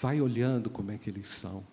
Vai 0.00 0.20
olhando 0.20 0.70
como 0.70 0.92
é 0.92 0.98
que 0.98 1.10
eles 1.10 1.28
são. 1.28 1.66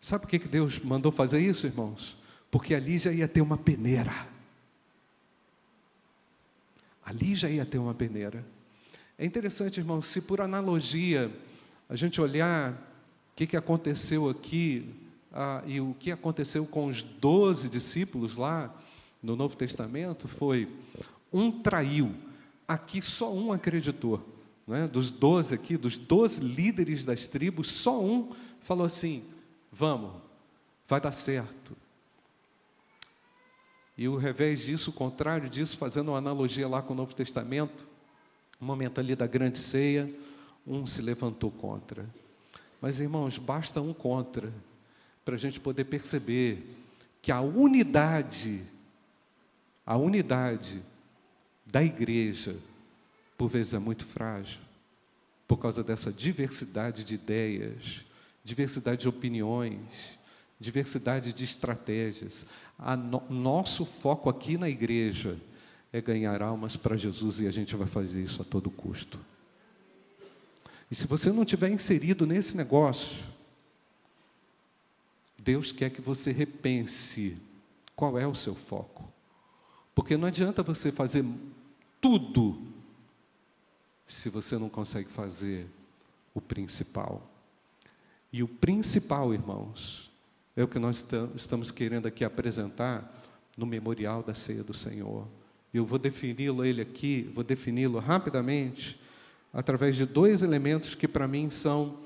Sabe 0.00 0.22
por 0.22 0.30
que 0.30 0.38
Deus 0.38 0.78
mandou 0.78 1.12
fazer 1.12 1.40
isso, 1.40 1.66
irmãos? 1.66 2.16
Porque 2.50 2.74
ali 2.74 2.98
já 2.98 3.12
ia 3.12 3.28
ter 3.28 3.40
uma 3.40 3.58
peneira. 3.58 4.26
Ali 7.04 7.34
já 7.34 7.48
ia 7.48 7.66
ter 7.66 7.78
uma 7.78 7.94
peneira. 7.94 8.44
É 9.18 9.26
interessante, 9.26 9.80
irmãos, 9.80 10.06
se 10.06 10.22
por 10.22 10.40
analogia 10.40 11.30
a 11.88 11.96
gente 11.96 12.20
olhar 12.20 12.72
o 12.72 13.36
que, 13.36 13.46
que 13.46 13.56
aconteceu 13.56 14.28
aqui 14.28 14.94
ah, 15.32 15.62
e 15.66 15.80
o 15.80 15.94
que 15.98 16.10
aconteceu 16.10 16.64
com 16.64 16.86
os 16.86 17.02
doze 17.02 17.68
discípulos 17.68 18.36
lá 18.36 18.74
no 19.22 19.36
Novo 19.36 19.56
Testamento, 19.56 20.28
foi 20.28 20.68
um 21.32 21.50
traiu, 21.50 22.14
aqui 22.66 23.02
só 23.02 23.34
um 23.34 23.52
acreditou 23.52 24.37
é? 24.74 24.86
dos 24.86 25.10
doze 25.10 25.54
aqui, 25.54 25.76
dos 25.76 25.96
doze 25.96 26.40
líderes 26.42 27.04
das 27.04 27.26
tribos, 27.26 27.70
só 27.70 28.02
um 28.02 28.30
falou 28.60 28.84
assim: 28.84 29.24
vamos, 29.72 30.12
vai 30.86 31.00
dar 31.00 31.12
certo. 31.12 31.76
E 33.96 34.06
o 34.08 34.16
revés 34.16 34.60
disso, 34.60 34.90
o 34.90 34.92
contrário 34.92 35.48
disso, 35.48 35.76
fazendo 35.76 36.12
uma 36.12 36.18
analogia 36.18 36.68
lá 36.68 36.80
com 36.80 36.92
o 36.92 36.96
Novo 36.96 37.14
Testamento, 37.14 37.86
no 38.60 38.66
momento 38.66 39.00
ali 39.00 39.16
da 39.16 39.26
grande 39.26 39.58
ceia, 39.58 40.08
um 40.66 40.86
se 40.86 41.02
levantou 41.02 41.50
contra. 41.50 42.06
Mas, 42.80 43.00
irmãos, 43.00 43.38
basta 43.38 43.80
um 43.80 43.92
contra 43.92 44.52
para 45.24 45.34
a 45.34 45.38
gente 45.38 45.58
poder 45.58 45.84
perceber 45.84 46.76
que 47.20 47.32
a 47.32 47.40
unidade, 47.40 48.64
a 49.84 49.96
unidade 49.96 50.80
da 51.66 51.82
igreja, 51.82 52.56
por 53.38 53.48
vezes 53.48 53.72
é 53.72 53.78
muito 53.78 54.04
frágil, 54.04 54.58
por 55.46 55.58
causa 55.58 55.84
dessa 55.84 56.12
diversidade 56.12 57.04
de 57.04 57.14
ideias, 57.14 58.04
diversidade 58.42 59.02
de 59.02 59.08
opiniões, 59.08 60.18
diversidade 60.58 61.32
de 61.32 61.44
estratégias. 61.44 62.44
No, 63.08 63.22
nosso 63.30 63.86
foco 63.86 64.28
aqui 64.28 64.58
na 64.58 64.68
igreja 64.68 65.38
é 65.92 66.00
ganhar 66.00 66.42
almas 66.42 66.76
para 66.76 66.96
Jesus 66.96 67.38
e 67.38 67.46
a 67.46 67.50
gente 67.52 67.76
vai 67.76 67.86
fazer 67.86 68.20
isso 68.20 68.42
a 68.42 68.44
todo 68.44 68.70
custo. 68.70 69.20
E 70.90 70.94
se 70.94 71.06
você 71.06 71.30
não 71.30 71.44
tiver 71.44 71.70
inserido 71.70 72.26
nesse 72.26 72.56
negócio, 72.56 73.24
Deus 75.38 75.70
quer 75.70 75.90
que 75.90 76.00
você 76.00 76.32
repense 76.32 77.36
qual 77.94 78.18
é 78.18 78.26
o 78.26 78.34
seu 78.34 78.54
foco. 78.54 79.08
Porque 79.94 80.16
não 80.16 80.26
adianta 80.26 80.62
você 80.62 80.90
fazer 80.90 81.24
tudo 82.00 82.67
se 84.08 84.30
você 84.30 84.56
não 84.56 84.70
consegue 84.70 85.08
fazer 85.10 85.66
o 86.34 86.40
principal. 86.40 87.22
E 88.32 88.42
o 88.42 88.48
principal, 88.48 89.32
irmãos, 89.34 90.10
é 90.56 90.64
o 90.64 90.68
que 90.68 90.78
nós 90.78 91.04
estamos 91.36 91.70
querendo 91.70 92.08
aqui 92.08 92.24
apresentar 92.24 93.14
no 93.56 93.66
memorial 93.66 94.22
da 94.22 94.34
ceia 94.34 94.64
do 94.64 94.74
Senhor. 94.74 95.26
Eu 95.72 95.84
vou 95.84 95.98
defini-lo 95.98 96.64
ele 96.64 96.80
aqui, 96.80 97.30
vou 97.34 97.44
defini-lo 97.44 97.98
rapidamente 97.98 98.98
através 99.52 99.96
de 99.96 100.06
dois 100.06 100.42
elementos 100.42 100.94
que 100.94 101.06
para 101.06 101.28
mim 101.28 101.50
são 101.50 101.98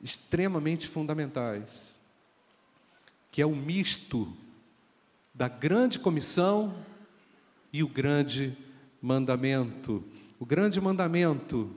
extremamente 0.00 0.86
fundamentais, 0.86 1.98
que 3.30 3.42
é 3.42 3.46
o 3.46 3.54
misto 3.54 4.32
da 5.34 5.48
grande 5.48 5.98
comissão 5.98 6.74
e 7.72 7.82
o 7.82 7.88
grande 7.88 8.56
mandamento. 9.00 10.04
O 10.42 10.44
grande 10.44 10.80
mandamento 10.80 11.70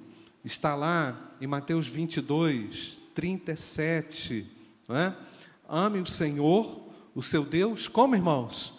está 0.43 0.73
lá 0.73 1.30
em 1.39 1.45
Mateus 1.45 1.88
22, 1.88 2.99
37, 3.13 4.43
não 4.88 4.97
é? 4.97 5.15
Ame 5.69 5.99
o 5.99 6.08
Senhor, 6.08 6.82
o 7.13 7.21
seu 7.21 7.43
Deus, 7.43 7.88
como 7.88 8.15
irmãos? 8.15 8.73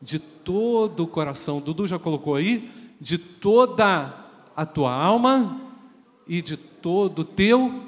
De 0.00 0.20
todo 0.20 1.02
o 1.02 1.08
coração. 1.08 1.60
Dudu 1.60 1.88
já 1.88 1.98
colocou 1.98 2.36
aí? 2.36 2.70
De 3.00 3.18
toda 3.18 4.14
a 4.54 4.64
tua 4.64 4.94
alma 4.94 5.60
e 6.28 6.40
de 6.40 6.56
todo 6.56 7.22
o 7.22 7.24
teu 7.24 7.82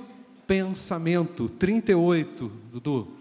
pensamento. 0.49 1.49
38, 1.51 2.51
Dudu. 2.73 3.13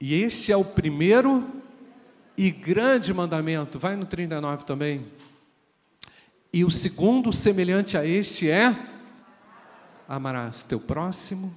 E 0.00 0.14
este 0.14 0.50
é 0.50 0.56
o 0.56 0.64
primeiro 0.64 1.46
e 2.36 2.50
grande 2.50 3.14
mandamento. 3.14 3.78
Vai 3.78 3.94
no 3.94 4.04
39 4.04 4.64
também. 4.64 5.06
E 6.52 6.64
o 6.64 6.70
segundo, 6.70 7.32
semelhante 7.32 7.96
a 7.96 8.04
este, 8.04 8.50
é: 8.50 8.76
amarás 10.08 10.64
teu 10.64 10.80
próximo 10.80 11.54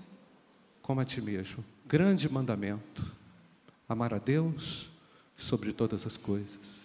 como 0.81 1.01
a 1.01 1.05
ti 1.05 1.21
mesmo. 1.21 1.63
Grande 1.87 2.29
mandamento. 2.29 3.03
Amar 3.89 4.13
a 4.13 4.19
Deus 4.19 4.91
sobre 5.35 5.73
todas 5.73 6.05
as 6.05 6.15
coisas 6.17 6.83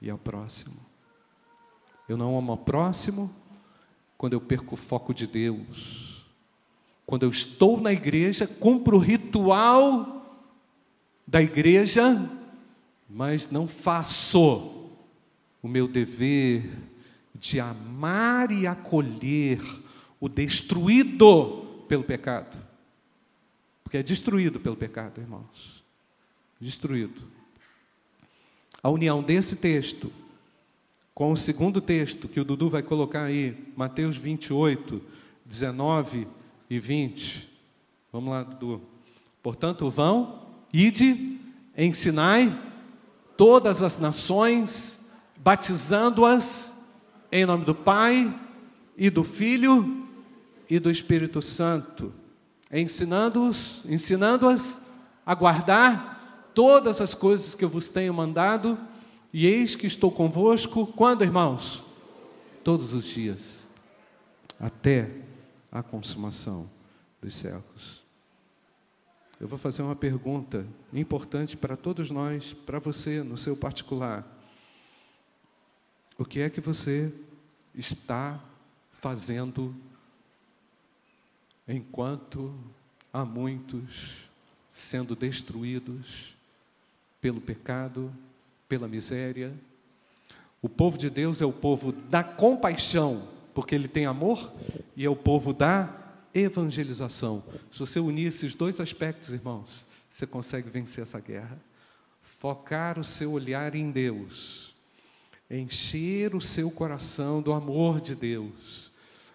e 0.00 0.08
ao 0.08 0.18
próximo. 0.18 0.76
Eu 2.08 2.16
não 2.16 2.36
amo 2.36 2.52
ao 2.52 2.58
próximo 2.58 3.30
quando 4.16 4.32
eu 4.32 4.40
perco 4.40 4.74
o 4.74 4.78
foco 4.78 5.12
de 5.12 5.26
Deus. 5.26 6.24
Quando 7.04 7.24
eu 7.24 7.30
estou 7.30 7.80
na 7.80 7.92
igreja, 7.92 8.46
cumpro 8.46 8.96
o 8.96 9.00
ritual 9.00 10.40
da 11.26 11.42
igreja, 11.42 12.30
mas 13.08 13.50
não 13.50 13.68
faço 13.68 14.90
o 15.62 15.68
meu 15.68 15.86
dever 15.86 16.70
de 17.42 17.58
amar 17.58 18.52
e 18.52 18.68
acolher 18.68 19.60
o 20.20 20.28
destruído 20.28 21.84
pelo 21.88 22.04
pecado. 22.04 22.56
Porque 23.82 23.96
é 23.96 24.02
destruído 24.02 24.60
pelo 24.60 24.76
pecado, 24.76 25.20
irmãos. 25.20 25.82
Destruído. 26.60 27.24
A 28.80 28.88
união 28.88 29.20
desse 29.20 29.56
texto 29.56 30.12
com 31.12 31.32
o 31.32 31.36
segundo 31.36 31.80
texto 31.80 32.28
que 32.28 32.38
o 32.38 32.44
Dudu 32.44 32.70
vai 32.70 32.82
colocar 32.82 33.24
aí, 33.24 33.72
Mateus 33.76 34.16
28, 34.16 35.02
19 35.44 36.28
e 36.70 36.78
20. 36.78 37.50
Vamos 38.12 38.30
lá, 38.30 38.44
Dudu. 38.44 38.80
Portanto, 39.42 39.90
vão, 39.90 40.46
ide, 40.72 41.40
ensinai 41.76 42.56
todas 43.36 43.82
as 43.82 43.98
nações, 43.98 45.10
batizando-as 45.36 46.81
em 47.32 47.46
nome 47.46 47.64
do 47.64 47.74
Pai 47.74 48.32
e 48.94 49.08
do 49.08 49.24
Filho 49.24 50.06
e 50.68 50.78
do 50.78 50.90
Espírito 50.90 51.40
Santo, 51.40 52.12
ensinando-os, 52.70 53.82
ensinando-as 53.86 54.92
a 55.24 55.34
guardar 55.34 56.50
todas 56.54 57.00
as 57.00 57.14
coisas 57.14 57.54
que 57.54 57.64
eu 57.64 57.70
vos 57.70 57.88
tenho 57.88 58.12
mandado, 58.12 58.78
e 59.32 59.46
eis 59.46 59.74
que 59.74 59.86
estou 59.86 60.12
convosco, 60.12 60.86
quando, 60.86 61.24
irmãos? 61.24 61.82
Todos 62.62 62.92
os 62.92 63.06
dias, 63.06 63.66
até 64.60 65.10
a 65.70 65.82
consumação 65.82 66.68
dos 67.20 67.34
séculos. 67.34 68.02
Eu 69.40 69.48
vou 69.48 69.58
fazer 69.58 69.80
uma 69.82 69.96
pergunta 69.96 70.66
importante 70.92 71.56
para 71.56 71.78
todos 71.78 72.10
nós, 72.10 72.52
para 72.52 72.78
você, 72.78 73.22
no 73.22 73.38
seu 73.38 73.56
particular. 73.56 74.31
O 76.18 76.24
que 76.24 76.40
é 76.40 76.50
que 76.50 76.60
você 76.60 77.12
está 77.74 78.40
fazendo 78.92 79.74
enquanto 81.66 82.54
há 83.12 83.24
muitos 83.24 84.30
sendo 84.72 85.14
destruídos 85.14 86.34
pelo 87.20 87.40
pecado, 87.40 88.12
pela 88.68 88.88
miséria. 88.88 89.52
O 90.60 90.68
povo 90.68 90.96
de 90.96 91.10
Deus 91.10 91.42
é 91.42 91.46
o 91.46 91.52
povo 91.52 91.92
da 91.92 92.24
compaixão, 92.24 93.28
porque 93.54 93.74
ele 93.74 93.88
tem 93.88 94.06
amor, 94.06 94.52
e 94.96 95.04
é 95.04 95.10
o 95.10 95.16
povo 95.16 95.52
da 95.52 95.94
evangelização. 96.34 97.44
Se 97.70 97.78
você 97.78 98.00
unir 98.00 98.28
esses 98.28 98.54
dois 98.54 98.80
aspectos, 98.80 99.30
irmãos, 99.30 99.84
você 100.08 100.26
consegue 100.26 100.70
vencer 100.70 101.02
essa 101.02 101.20
guerra. 101.20 101.58
Focar 102.22 102.98
o 102.98 103.04
seu 103.04 103.32
olhar 103.32 103.74
em 103.74 103.90
Deus, 103.90 104.71
encher 105.58 106.34
o 106.34 106.40
seu 106.40 106.70
coração 106.70 107.42
do 107.42 107.52
amor 107.52 108.00
de 108.00 108.14
Deus 108.14 108.90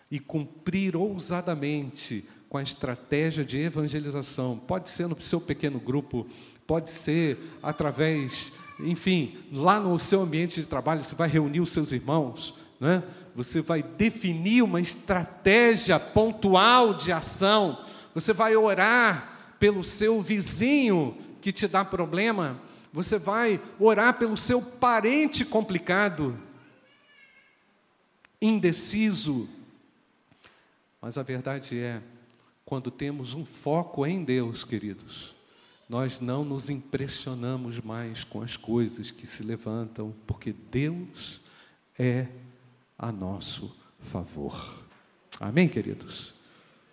e 0.09 0.19
cumprir 0.19 0.95
ousadamente 0.95 2.27
com 2.49 2.57
a 2.57 2.63
estratégia 2.63 3.43
de 3.43 3.59
evangelização. 3.59 4.57
Pode 4.57 4.89
ser 4.89 5.07
no 5.07 5.21
seu 5.21 5.39
pequeno 5.39 5.79
grupo, 5.79 6.25
pode 6.65 6.89
ser 6.89 7.37
através, 7.61 8.53
enfim, 8.79 9.37
lá 9.51 9.79
no 9.79 9.99
seu 9.99 10.21
ambiente 10.21 10.61
de 10.61 10.67
trabalho, 10.67 11.03
você 11.03 11.15
vai 11.15 11.27
reunir 11.27 11.59
os 11.59 11.71
seus 11.71 11.91
irmãos, 11.91 12.55
né? 12.79 13.03
você 13.35 13.61
vai 13.61 13.83
definir 13.83 14.63
uma 14.63 14.81
estratégia 14.81 15.99
pontual 15.99 16.93
de 16.93 17.11
ação, 17.11 17.77
você 18.13 18.33
vai 18.33 18.55
orar 18.55 19.55
pelo 19.59 19.83
seu 19.83 20.21
vizinho 20.21 21.15
que 21.41 21.51
te 21.51 21.67
dá 21.67 21.83
problema, 21.83 22.59
você 22.91 23.17
vai 23.17 23.61
orar 23.79 24.17
pelo 24.17 24.37
seu 24.37 24.61
parente 24.61 25.45
complicado, 25.45 26.37
indeciso, 28.41 29.49
mas 31.01 31.17
a 31.17 31.23
verdade 31.23 31.77
é, 31.77 32.01
quando 32.65 32.91
temos 32.91 33.33
um 33.33 33.45
foco 33.45 34.05
em 34.05 34.23
Deus, 34.23 34.63
queridos, 34.63 35.35
nós 35.87 36.19
não 36.19 36.43
nos 36.43 36.69
impressionamos 36.69 37.79
mais 37.79 38.23
com 38.23 38.41
as 38.41 38.57
coisas 38.57 39.09
que 39.09 39.25
se 39.25 39.43
levantam, 39.43 40.13
porque 40.25 40.53
Deus 40.53 41.39
é 41.97 42.27
a 42.97 43.11
nosso 43.11 43.73
favor. 43.99 44.83
Amém, 45.39 45.69
queridos? 45.69 46.33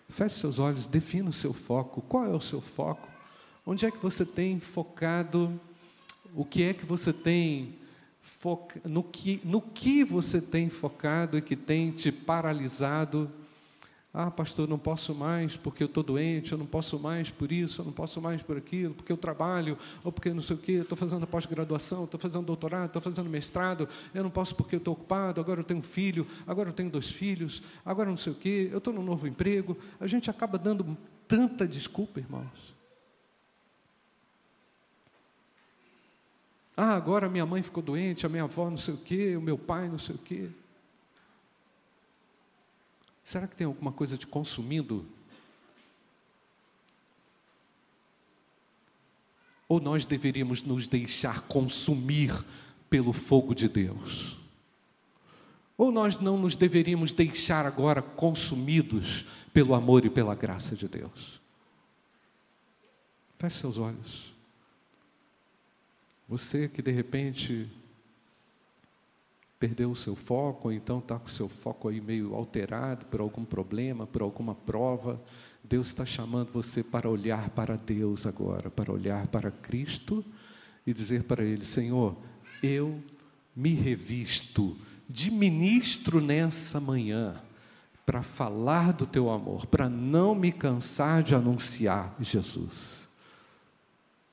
Feche 0.08 0.36
seus 0.36 0.58
olhos, 0.58 0.86
defina 0.86 1.30
o 1.30 1.32
seu 1.32 1.52
foco. 1.52 2.02
Qual 2.02 2.24
é 2.24 2.34
o 2.34 2.40
seu 2.40 2.60
foco? 2.60 3.08
Onde 3.66 3.84
é 3.86 3.90
que 3.90 3.98
você 3.98 4.24
tem 4.24 4.60
focado? 4.60 5.60
O 6.34 6.44
que 6.44 6.62
é 6.62 6.74
que 6.74 6.84
você 6.84 7.12
tem 7.12 7.74
focado? 8.20 8.88
no 8.88 9.02
que, 9.02 9.40
no 9.44 9.60
que 9.60 10.02
você 10.02 10.40
tem 10.40 10.68
focado 10.68 11.38
e 11.38 11.42
que 11.42 11.54
tem 11.54 11.90
te 11.90 12.10
paralisado? 12.10 13.30
Ah, 14.16 14.30
pastor, 14.30 14.68
não 14.68 14.78
posso 14.78 15.12
mais 15.12 15.56
porque 15.56 15.82
eu 15.82 15.86
estou 15.86 16.02
doente, 16.02 16.52
eu 16.52 16.58
não 16.58 16.66
posso 16.66 17.00
mais 17.00 17.30
por 17.30 17.50
isso, 17.50 17.80
eu 17.80 17.84
não 17.84 17.92
posso 17.92 18.20
mais 18.20 18.40
por 18.42 18.56
aquilo, 18.56 18.94
porque 18.94 19.10
eu 19.10 19.16
trabalho, 19.16 19.76
ou 20.04 20.12
porque 20.12 20.32
não 20.32 20.40
sei 20.40 20.54
o 20.54 20.58
quê, 20.58 20.72
estou 20.72 20.96
fazendo 20.96 21.26
pós-graduação, 21.26 22.04
estou 22.04 22.20
fazendo 22.20 22.46
doutorado, 22.46 22.86
estou 22.86 23.02
fazendo 23.02 23.28
mestrado, 23.28 23.88
eu 24.14 24.22
não 24.22 24.30
posso 24.30 24.54
porque 24.54 24.76
eu 24.76 24.78
estou 24.78 24.94
ocupado, 24.94 25.40
agora 25.40 25.60
eu 25.60 25.64
tenho 25.64 25.80
um 25.80 25.82
filho, 25.82 26.26
agora 26.46 26.68
eu 26.68 26.72
tenho 26.72 26.90
dois 26.90 27.10
filhos, 27.10 27.60
agora 27.84 28.08
não 28.08 28.16
sei 28.16 28.32
o 28.32 28.36
quê, 28.36 28.68
eu 28.70 28.78
estou 28.78 28.94
num 28.94 29.02
novo 29.02 29.26
emprego. 29.26 29.76
A 29.98 30.06
gente 30.06 30.30
acaba 30.30 30.58
dando 30.58 30.96
tanta 31.26 31.66
desculpa, 31.66 32.20
irmãos. 32.20 32.73
Ah, 36.76 36.94
agora 36.94 37.28
minha 37.28 37.46
mãe 37.46 37.62
ficou 37.62 37.82
doente, 37.82 38.26
a 38.26 38.28
minha 38.28 38.44
avó 38.44 38.68
não 38.68 38.76
sei 38.76 38.94
o 38.94 38.98
quê, 38.98 39.36
o 39.36 39.40
meu 39.40 39.56
pai 39.56 39.88
não 39.88 39.98
sei 39.98 40.16
o 40.16 40.18
quê. 40.18 40.50
Será 43.22 43.46
que 43.46 43.56
tem 43.56 43.66
alguma 43.66 43.92
coisa 43.92 44.16
te 44.16 44.26
consumindo? 44.26 45.06
Ou 49.68 49.80
nós 49.80 50.04
deveríamos 50.04 50.62
nos 50.62 50.86
deixar 50.86 51.42
consumir 51.42 52.32
pelo 52.90 53.12
fogo 53.12 53.54
de 53.54 53.68
Deus? 53.68 54.36
Ou 55.76 55.90
nós 55.90 56.18
não 56.18 56.36
nos 56.36 56.54
deveríamos 56.54 57.12
deixar 57.12 57.66
agora 57.66 58.02
consumidos 58.02 59.24
pelo 59.52 59.74
amor 59.74 60.04
e 60.04 60.10
pela 60.10 60.34
graça 60.34 60.76
de 60.76 60.86
Deus? 60.86 61.40
Feche 63.38 63.58
seus 63.58 63.78
olhos. 63.78 64.33
Você 66.28 66.68
que 66.68 66.80
de 66.80 66.90
repente 66.90 67.70
perdeu 69.58 69.90
o 69.90 69.96
seu 69.96 70.14
foco, 70.14 70.68
ou 70.68 70.72
então 70.72 70.98
está 70.98 71.18
com 71.18 71.26
o 71.26 71.30
seu 71.30 71.48
foco 71.48 71.88
aí 71.88 72.00
meio 72.00 72.34
alterado 72.34 73.06
por 73.06 73.20
algum 73.20 73.44
problema, 73.44 74.06
por 74.06 74.22
alguma 74.22 74.54
prova, 74.54 75.22
Deus 75.62 75.86
está 75.86 76.04
chamando 76.04 76.52
você 76.52 76.82
para 76.82 77.08
olhar 77.08 77.48
para 77.50 77.76
Deus 77.76 78.26
agora, 78.26 78.70
para 78.70 78.92
olhar 78.92 79.26
para 79.28 79.50
Cristo 79.50 80.24
e 80.86 80.92
dizer 80.92 81.24
para 81.24 81.42
Ele: 81.42 81.64
Senhor, 81.64 82.16
eu 82.62 83.02
me 83.56 83.72
revisto 83.72 84.76
de 85.08 85.30
ministro 85.30 86.20
nessa 86.20 86.80
manhã 86.80 87.40
para 88.04 88.22
falar 88.22 88.92
do 88.92 89.06
teu 89.06 89.30
amor, 89.30 89.66
para 89.66 89.88
não 89.88 90.34
me 90.34 90.52
cansar 90.52 91.22
de 91.22 91.34
anunciar 91.34 92.14
Jesus. 92.20 93.03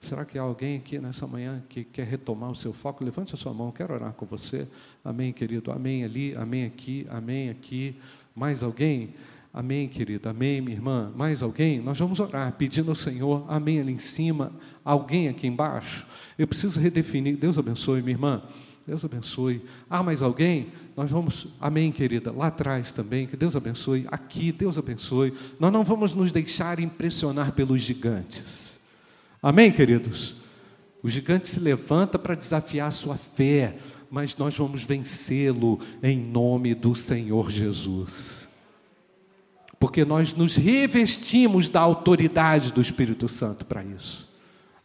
Será 0.01 0.25
que 0.25 0.39
há 0.39 0.41
alguém 0.41 0.77
aqui 0.77 0.97
nessa 0.97 1.27
manhã 1.27 1.63
que 1.69 1.83
quer 1.83 2.07
retomar 2.07 2.49
o 2.49 2.55
seu 2.55 2.73
foco? 2.73 3.03
Levante 3.03 3.35
a 3.35 3.37
sua 3.37 3.53
mão, 3.53 3.71
quero 3.71 3.93
orar 3.93 4.13
com 4.13 4.25
você. 4.25 4.67
Amém, 5.05 5.31
querido. 5.31 5.71
Amém 5.71 6.03
ali, 6.03 6.33
amém 6.35 6.65
aqui, 6.65 7.05
amém 7.07 7.51
aqui. 7.51 7.95
Mais 8.35 8.63
alguém? 8.63 9.13
Amém, 9.53 9.87
querido. 9.87 10.27
Amém, 10.27 10.59
minha 10.59 10.75
irmã. 10.75 11.13
Mais 11.15 11.43
alguém? 11.43 11.79
Nós 11.79 11.99
vamos 11.99 12.19
orar 12.19 12.51
pedindo 12.53 12.89
ao 12.89 12.95
Senhor. 12.95 13.45
Amém 13.47 13.79
ali 13.79 13.93
em 13.93 13.99
cima. 13.99 14.51
Alguém 14.83 15.29
aqui 15.29 15.45
embaixo? 15.45 16.07
Eu 16.35 16.47
preciso 16.47 16.79
redefinir. 16.79 17.37
Deus 17.37 17.59
abençoe, 17.59 18.01
minha 18.01 18.15
irmã. 18.15 18.41
Deus 18.87 19.05
abençoe. 19.05 19.63
Ah, 19.87 20.01
mais 20.01 20.23
alguém? 20.23 20.71
Nós 20.97 21.11
vamos, 21.11 21.47
amém, 21.61 21.91
querida, 21.91 22.31
lá 22.31 22.47
atrás 22.47 22.91
também, 22.91 23.27
que 23.27 23.37
Deus 23.37 23.55
abençoe. 23.55 24.07
Aqui, 24.09 24.51
Deus 24.51 24.79
abençoe. 24.79 25.31
Nós 25.59 25.71
não 25.71 25.83
vamos 25.83 26.15
nos 26.15 26.31
deixar 26.31 26.79
impressionar 26.79 27.51
pelos 27.51 27.81
gigantes. 27.81 28.80
Amém, 29.41 29.71
queridos? 29.71 30.35
O 31.01 31.09
gigante 31.09 31.47
se 31.47 31.59
levanta 31.59 32.19
para 32.19 32.35
desafiar 32.35 32.87
a 32.87 32.91
sua 32.91 33.15
fé, 33.15 33.77
mas 34.09 34.37
nós 34.37 34.55
vamos 34.55 34.83
vencê-lo 34.83 35.79
em 36.03 36.19
nome 36.19 36.75
do 36.75 36.93
Senhor 36.93 37.49
Jesus. 37.49 38.49
Porque 39.79 40.05
nós 40.05 40.33
nos 40.33 40.55
revestimos 40.55 41.69
da 41.69 41.79
autoridade 41.79 42.71
do 42.71 42.81
Espírito 42.81 43.27
Santo 43.27 43.65
para 43.65 43.83
isso. 43.83 44.29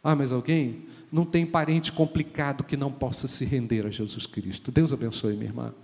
Ah, 0.03 0.17
mas 0.17 0.33
alguém? 0.33 0.87
não 1.11 1.25
tem 1.25 1.47
parente 1.47 1.93
complicado 1.93 2.65
que 2.65 2.77
não 2.77 2.91
possa 2.91 3.29
se 3.29 3.45
render 3.45 3.87
a 3.87 3.91
Jesus 3.91 4.27
Cristo. 4.27 4.73
Deus 4.73 4.93
abençoe, 4.93 5.35
minha 5.35 5.47
irmã. 5.47 5.75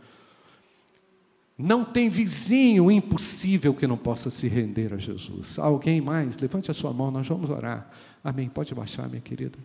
Não 1.56 1.84
tem 1.84 2.08
vizinho 2.08 2.90
impossível 2.90 3.72
que 3.72 3.86
não 3.86 3.96
possa 3.96 4.30
se 4.30 4.48
render 4.48 4.92
a 4.92 4.96
Jesus. 4.96 5.58
Alguém 5.58 6.00
mais? 6.00 6.36
Levante 6.38 6.70
a 6.70 6.74
sua 6.74 6.92
mão, 6.92 7.10
nós 7.10 7.26
vamos 7.26 7.50
orar. 7.50 7.90
Amém. 8.22 8.48
Pode 8.48 8.74
baixar, 8.74 9.08
minha 9.08 9.20
querida. 9.20 9.58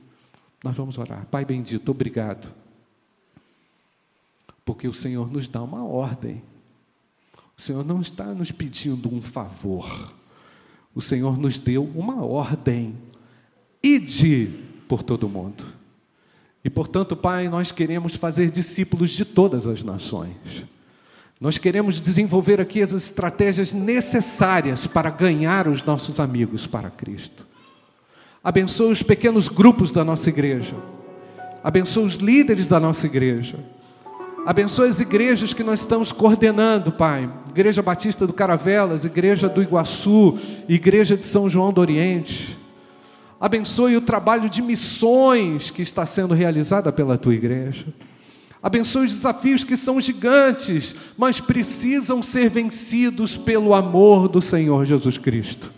Nós 0.63 0.75
vamos 0.75 0.97
orar. 0.97 1.25
Pai 1.27 1.45
bendito, 1.45 1.89
obrigado. 1.89 2.53
Porque 4.65 4.87
o 4.87 4.93
Senhor 4.93 5.31
nos 5.31 5.47
dá 5.47 5.61
uma 5.61 5.85
ordem. 5.85 6.41
O 7.57 7.61
Senhor 7.61 7.83
não 7.85 8.01
está 8.01 8.25
nos 8.25 8.51
pedindo 8.51 9.13
um 9.13 9.21
favor. 9.21 10.13
O 10.93 11.01
Senhor 11.01 11.37
nos 11.37 11.57
deu 11.57 11.83
uma 11.95 12.23
ordem. 12.23 12.95
Ide 13.81 14.47
por 14.87 15.03
todo 15.03 15.29
mundo. 15.29 15.65
E 16.63 16.69
portanto, 16.69 17.15
Pai, 17.15 17.47
nós 17.47 17.71
queremos 17.71 18.15
fazer 18.15 18.51
discípulos 18.51 19.11
de 19.11 19.23
todas 19.23 19.65
as 19.65 19.83
nações. 19.83 20.65
Nós 21.39 21.57
queremos 21.57 22.01
desenvolver 22.01 22.59
aqui 22.59 22.81
as 22.81 22.91
estratégias 22.91 23.71
necessárias 23.71 24.85
para 24.85 25.09
ganhar 25.09 25.67
os 25.67 25.83
nossos 25.83 26.19
amigos 26.19 26.67
para 26.67 26.89
Cristo. 26.89 27.46
Abençoa 28.43 28.91
os 28.91 29.04
pequenos 29.04 29.50
grupos 29.50 29.91
da 29.91 30.04
nossa 30.04 30.30
igreja. 30.30 30.76
Abençoa 31.63 32.04
os 32.04 32.15
líderes 32.15 32.67
da 32.67 32.80
nossa 32.80 33.06
igreja. 33.06 33.58
Abençoa 34.45 34.88
as 34.88 35.02
igrejas 35.02 35.54
que 35.54 35.63
nós 35.63 35.82
estamos 35.82 36.13
coordenando, 36.13 36.91
Pai. 36.91 37.30
Igreja 37.50 37.82
Batista 37.82 38.26
do 38.26 38.32
Caravelas, 38.32 39.04
Igreja 39.04 39.50
do 39.50 39.62
Iguaçu, 39.62 40.38
Igreja 40.69 41.17
de 41.17 41.26
São 41.26 41.50
João 41.50 41.73
do 41.73 41.82
Oriente. 41.82 42.58
Abençoe 43.39 43.97
o 43.97 44.02
trabalho 44.02 44.50
de 44.50 44.62
missões 44.62 45.69
que 45.69 45.82
está 45.82 46.06
sendo 46.06 46.34
realizada 46.34 46.91
pela 46.91 47.17
tua 47.17 47.36
igreja. 47.36 47.86
Abençoe 48.63 49.06
os 49.06 49.12
desafios 49.12 49.63
que 49.63 49.78
são 49.78 50.00
gigantes, 50.02 50.95
mas 51.17 51.39
precisam 51.39 52.23
ser 52.23 52.50
vencidos 52.50 53.38
pelo 53.38 53.73
amor 53.73 54.28
do 54.28 54.41
Senhor 54.41 54.86
Jesus 54.86 55.17
Cristo. 55.17 55.71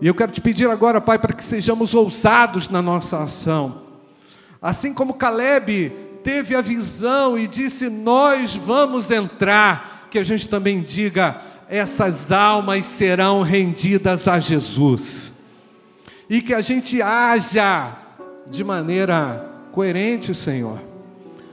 E 0.00 0.06
eu 0.06 0.14
quero 0.14 0.32
te 0.32 0.40
pedir 0.40 0.68
agora, 0.70 1.00
Pai, 1.00 1.18
para 1.18 1.34
que 1.34 1.44
sejamos 1.44 1.94
ousados 1.94 2.68
na 2.68 2.80
nossa 2.80 3.22
ação. 3.22 3.82
Assim 4.60 4.94
como 4.94 5.14
Caleb 5.14 5.92
teve 6.24 6.54
a 6.54 6.62
visão 6.62 7.38
e 7.38 7.46
disse: 7.46 7.88
Nós 7.88 8.54
vamos 8.54 9.10
entrar, 9.10 10.08
que 10.10 10.18
a 10.18 10.24
gente 10.24 10.48
também 10.48 10.80
diga: 10.80 11.40
essas 11.68 12.32
almas 12.32 12.86
serão 12.86 13.42
rendidas 13.42 14.26
a 14.26 14.38
Jesus 14.38 15.32
e 16.28 16.42
que 16.42 16.54
a 16.54 16.60
gente 16.60 17.00
haja 17.02 17.92
de 18.48 18.64
maneira 18.64 19.48
coerente, 19.72 20.34
Senhor. 20.34 20.80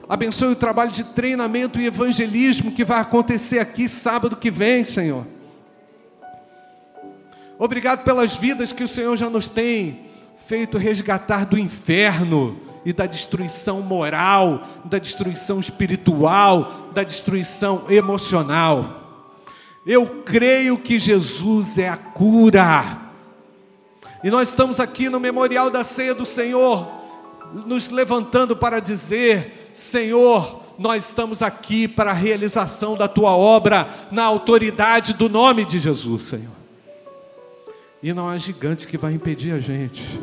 Abençoe 0.10 0.54
o 0.54 0.56
trabalho 0.56 0.92
de 0.92 1.04
treinamento 1.04 1.80
e 1.80 1.86
evangelismo 1.86 2.72
que 2.72 2.86
vai 2.86 3.00
acontecer 3.02 3.60
aqui 3.60 3.90
sábado 3.90 4.36
que 4.36 4.50
vem, 4.50 4.86
Senhor. 4.86 5.26
Obrigado 7.60 8.04
pelas 8.04 8.36
vidas 8.36 8.72
que 8.72 8.84
o 8.84 8.88
Senhor 8.88 9.16
já 9.18 9.30
nos 9.30 9.48
tem 9.48 10.06
feito 10.46 10.78
resgatar 10.78 11.46
do 11.46 11.58
inferno 11.58 12.60
e 12.86 12.94
da 12.94 13.06
destruição 13.06 13.82
moral, 13.82 14.66
da 14.86 14.98
destruição 14.98 15.60
espiritual, 15.60 16.92
da 16.94 17.04
destruição 17.04 17.86
emocional. 17.90 19.34
Eu 19.86 20.24
creio 20.24 20.78
que 20.78 21.00
Jesus 21.00 21.78
é 21.78 21.90
a 21.90 21.98
cura 21.98 23.08
e 24.24 24.30
nós 24.30 24.50
estamos 24.50 24.80
aqui 24.80 25.10
no 25.10 25.20
memorial 25.20 25.70
da 25.70 25.84
ceia 25.84 26.14
do 26.14 26.26
Senhor, 26.26 26.88
nos 27.66 27.90
levantando 27.90 28.56
para 28.56 28.80
dizer: 28.80 29.72
Senhor, 29.74 30.62
nós 30.78 31.06
estamos 31.06 31.42
aqui 31.42 31.88
para 31.88 32.12
a 32.12 32.14
realização 32.14 32.96
da 32.96 33.08
tua 33.08 33.36
obra 33.36 33.88
na 34.12 34.24
autoridade 34.24 35.14
do 35.14 35.30
nome 35.30 35.66
de 35.66 35.80
Jesus, 35.80 36.24
Senhor. 36.24 36.67
E 38.02 38.14
não 38.14 38.30
há 38.30 38.38
gigante 38.38 38.88
que 38.88 38.98
vai 38.98 39.14
impedir 39.14 39.54
a 39.54 39.60
gente. 39.60 40.20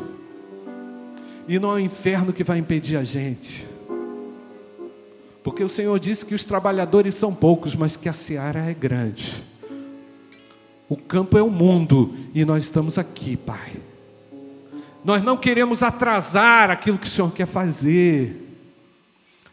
E 1.48 1.58
não 1.58 1.72
há 1.72 1.80
inferno 1.80 2.32
que 2.32 2.44
vai 2.44 2.58
impedir 2.58 2.96
a 2.96 3.04
gente. 3.04 3.66
Porque 5.42 5.62
o 5.62 5.68
Senhor 5.68 5.98
disse 5.98 6.24
que 6.24 6.34
os 6.34 6.44
trabalhadores 6.44 7.14
são 7.14 7.34
poucos, 7.34 7.74
mas 7.74 7.96
que 7.96 8.08
a 8.08 8.12
seara 8.12 8.60
é 8.60 8.72
grande. 8.72 9.44
O 10.88 10.96
campo 10.96 11.36
é 11.36 11.42
o 11.42 11.50
mundo 11.50 12.14
e 12.34 12.44
nós 12.44 12.64
estamos 12.64 12.98
aqui, 12.98 13.36
Pai. 13.36 13.76
Nós 15.04 15.22
não 15.22 15.36
queremos 15.36 15.82
atrasar 15.82 16.70
aquilo 16.70 16.96
que 16.96 17.06
o 17.06 17.10
Senhor 17.10 17.30
quer 17.32 17.46
fazer. 17.46 18.40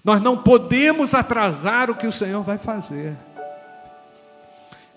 Nós 0.03 0.21
não 0.21 0.37
podemos 0.37 1.13
atrasar 1.13 1.89
o 1.89 1.95
que 1.95 2.07
o 2.07 2.11
Senhor 2.11 2.41
vai 2.41 2.57
fazer. 2.57 3.17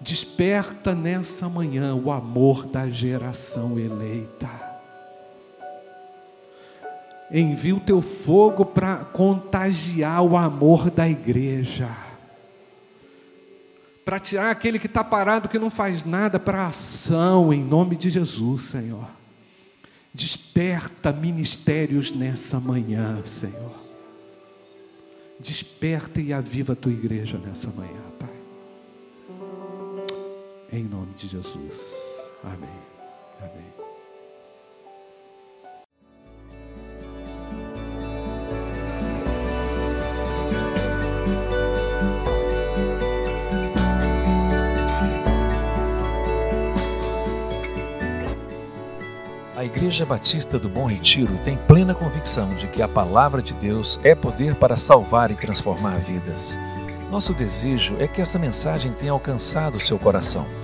Desperta 0.04 0.94
nessa 0.94 1.48
manhã 1.48 1.94
o 1.94 2.12
amor 2.12 2.66
da 2.66 2.88
geração 2.90 3.78
eleita. 3.78 4.50
Envia 7.32 7.74
o 7.74 7.80
teu 7.80 8.02
fogo 8.02 8.66
para 8.66 8.98
contagiar 8.98 10.22
o 10.22 10.36
amor 10.36 10.90
da 10.90 11.08
igreja 11.08 11.88
para 14.04 14.18
tirar 14.18 14.50
aquele 14.50 14.78
que 14.78 14.86
está 14.86 15.02
parado, 15.02 15.48
que 15.48 15.58
não 15.58 15.70
faz 15.70 16.04
nada, 16.04 16.38
para 16.38 16.66
ação, 16.66 17.52
em 17.52 17.64
nome 17.64 17.96
de 17.96 18.10
Jesus, 18.10 18.62
Senhor. 18.62 19.08
Desperta 20.12 21.10
ministérios 21.10 22.12
nessa 22.12 22.60
manhã, 22.60 23.22
Senhor. 23.24 23.74
Desperta 25.40 26.20
e 26.20 26.32
aviva 26.32 26.74
a 26.74 26.76
tua 26.76 26.92
igreja 26.92 27.38
nessa 27.38 27.70
manhã. 27.70 28.13
Em 30.74 30.82
nome 30.82 31.14
de 31.14 31.28
Jesus. 31.28 32.32
Amém. 32.42 32.68
Amém. 33.38 33.64
A 49.56 49.64
Igreja 49.64 50.04
Batista 50.04 50.58
do 50.58 50.68
Bom 50.68 50.87
Retiro 50.87 51.38
tem 51.44 51.56
plena 51.56 51.94
convicção 51.94 52.52
de 52.56 52.66
que 52.66 52.82
a 52.82 52.88
palavra 52.88 53.40
de 53.40 53.54
Deus 53.54 54.00
é 54.02 54.12
poder 54.16 54.56
para 54.56 54.76
salvar 54.76 55.30
e 55.30 55.37
transformar 55.37 56.00
vidas. 56.00 56.58
Nosso 57.12 57.32
desejo 57.32 57.94
é 58.00 58.08
que 58.08 58.20
essa 58.20 58.40
mensagem 58.40 58.92
tenha 58.92 59.12
alcançado 59.12 59.78
seu 59.78 59.96
coração. 60.00 60.63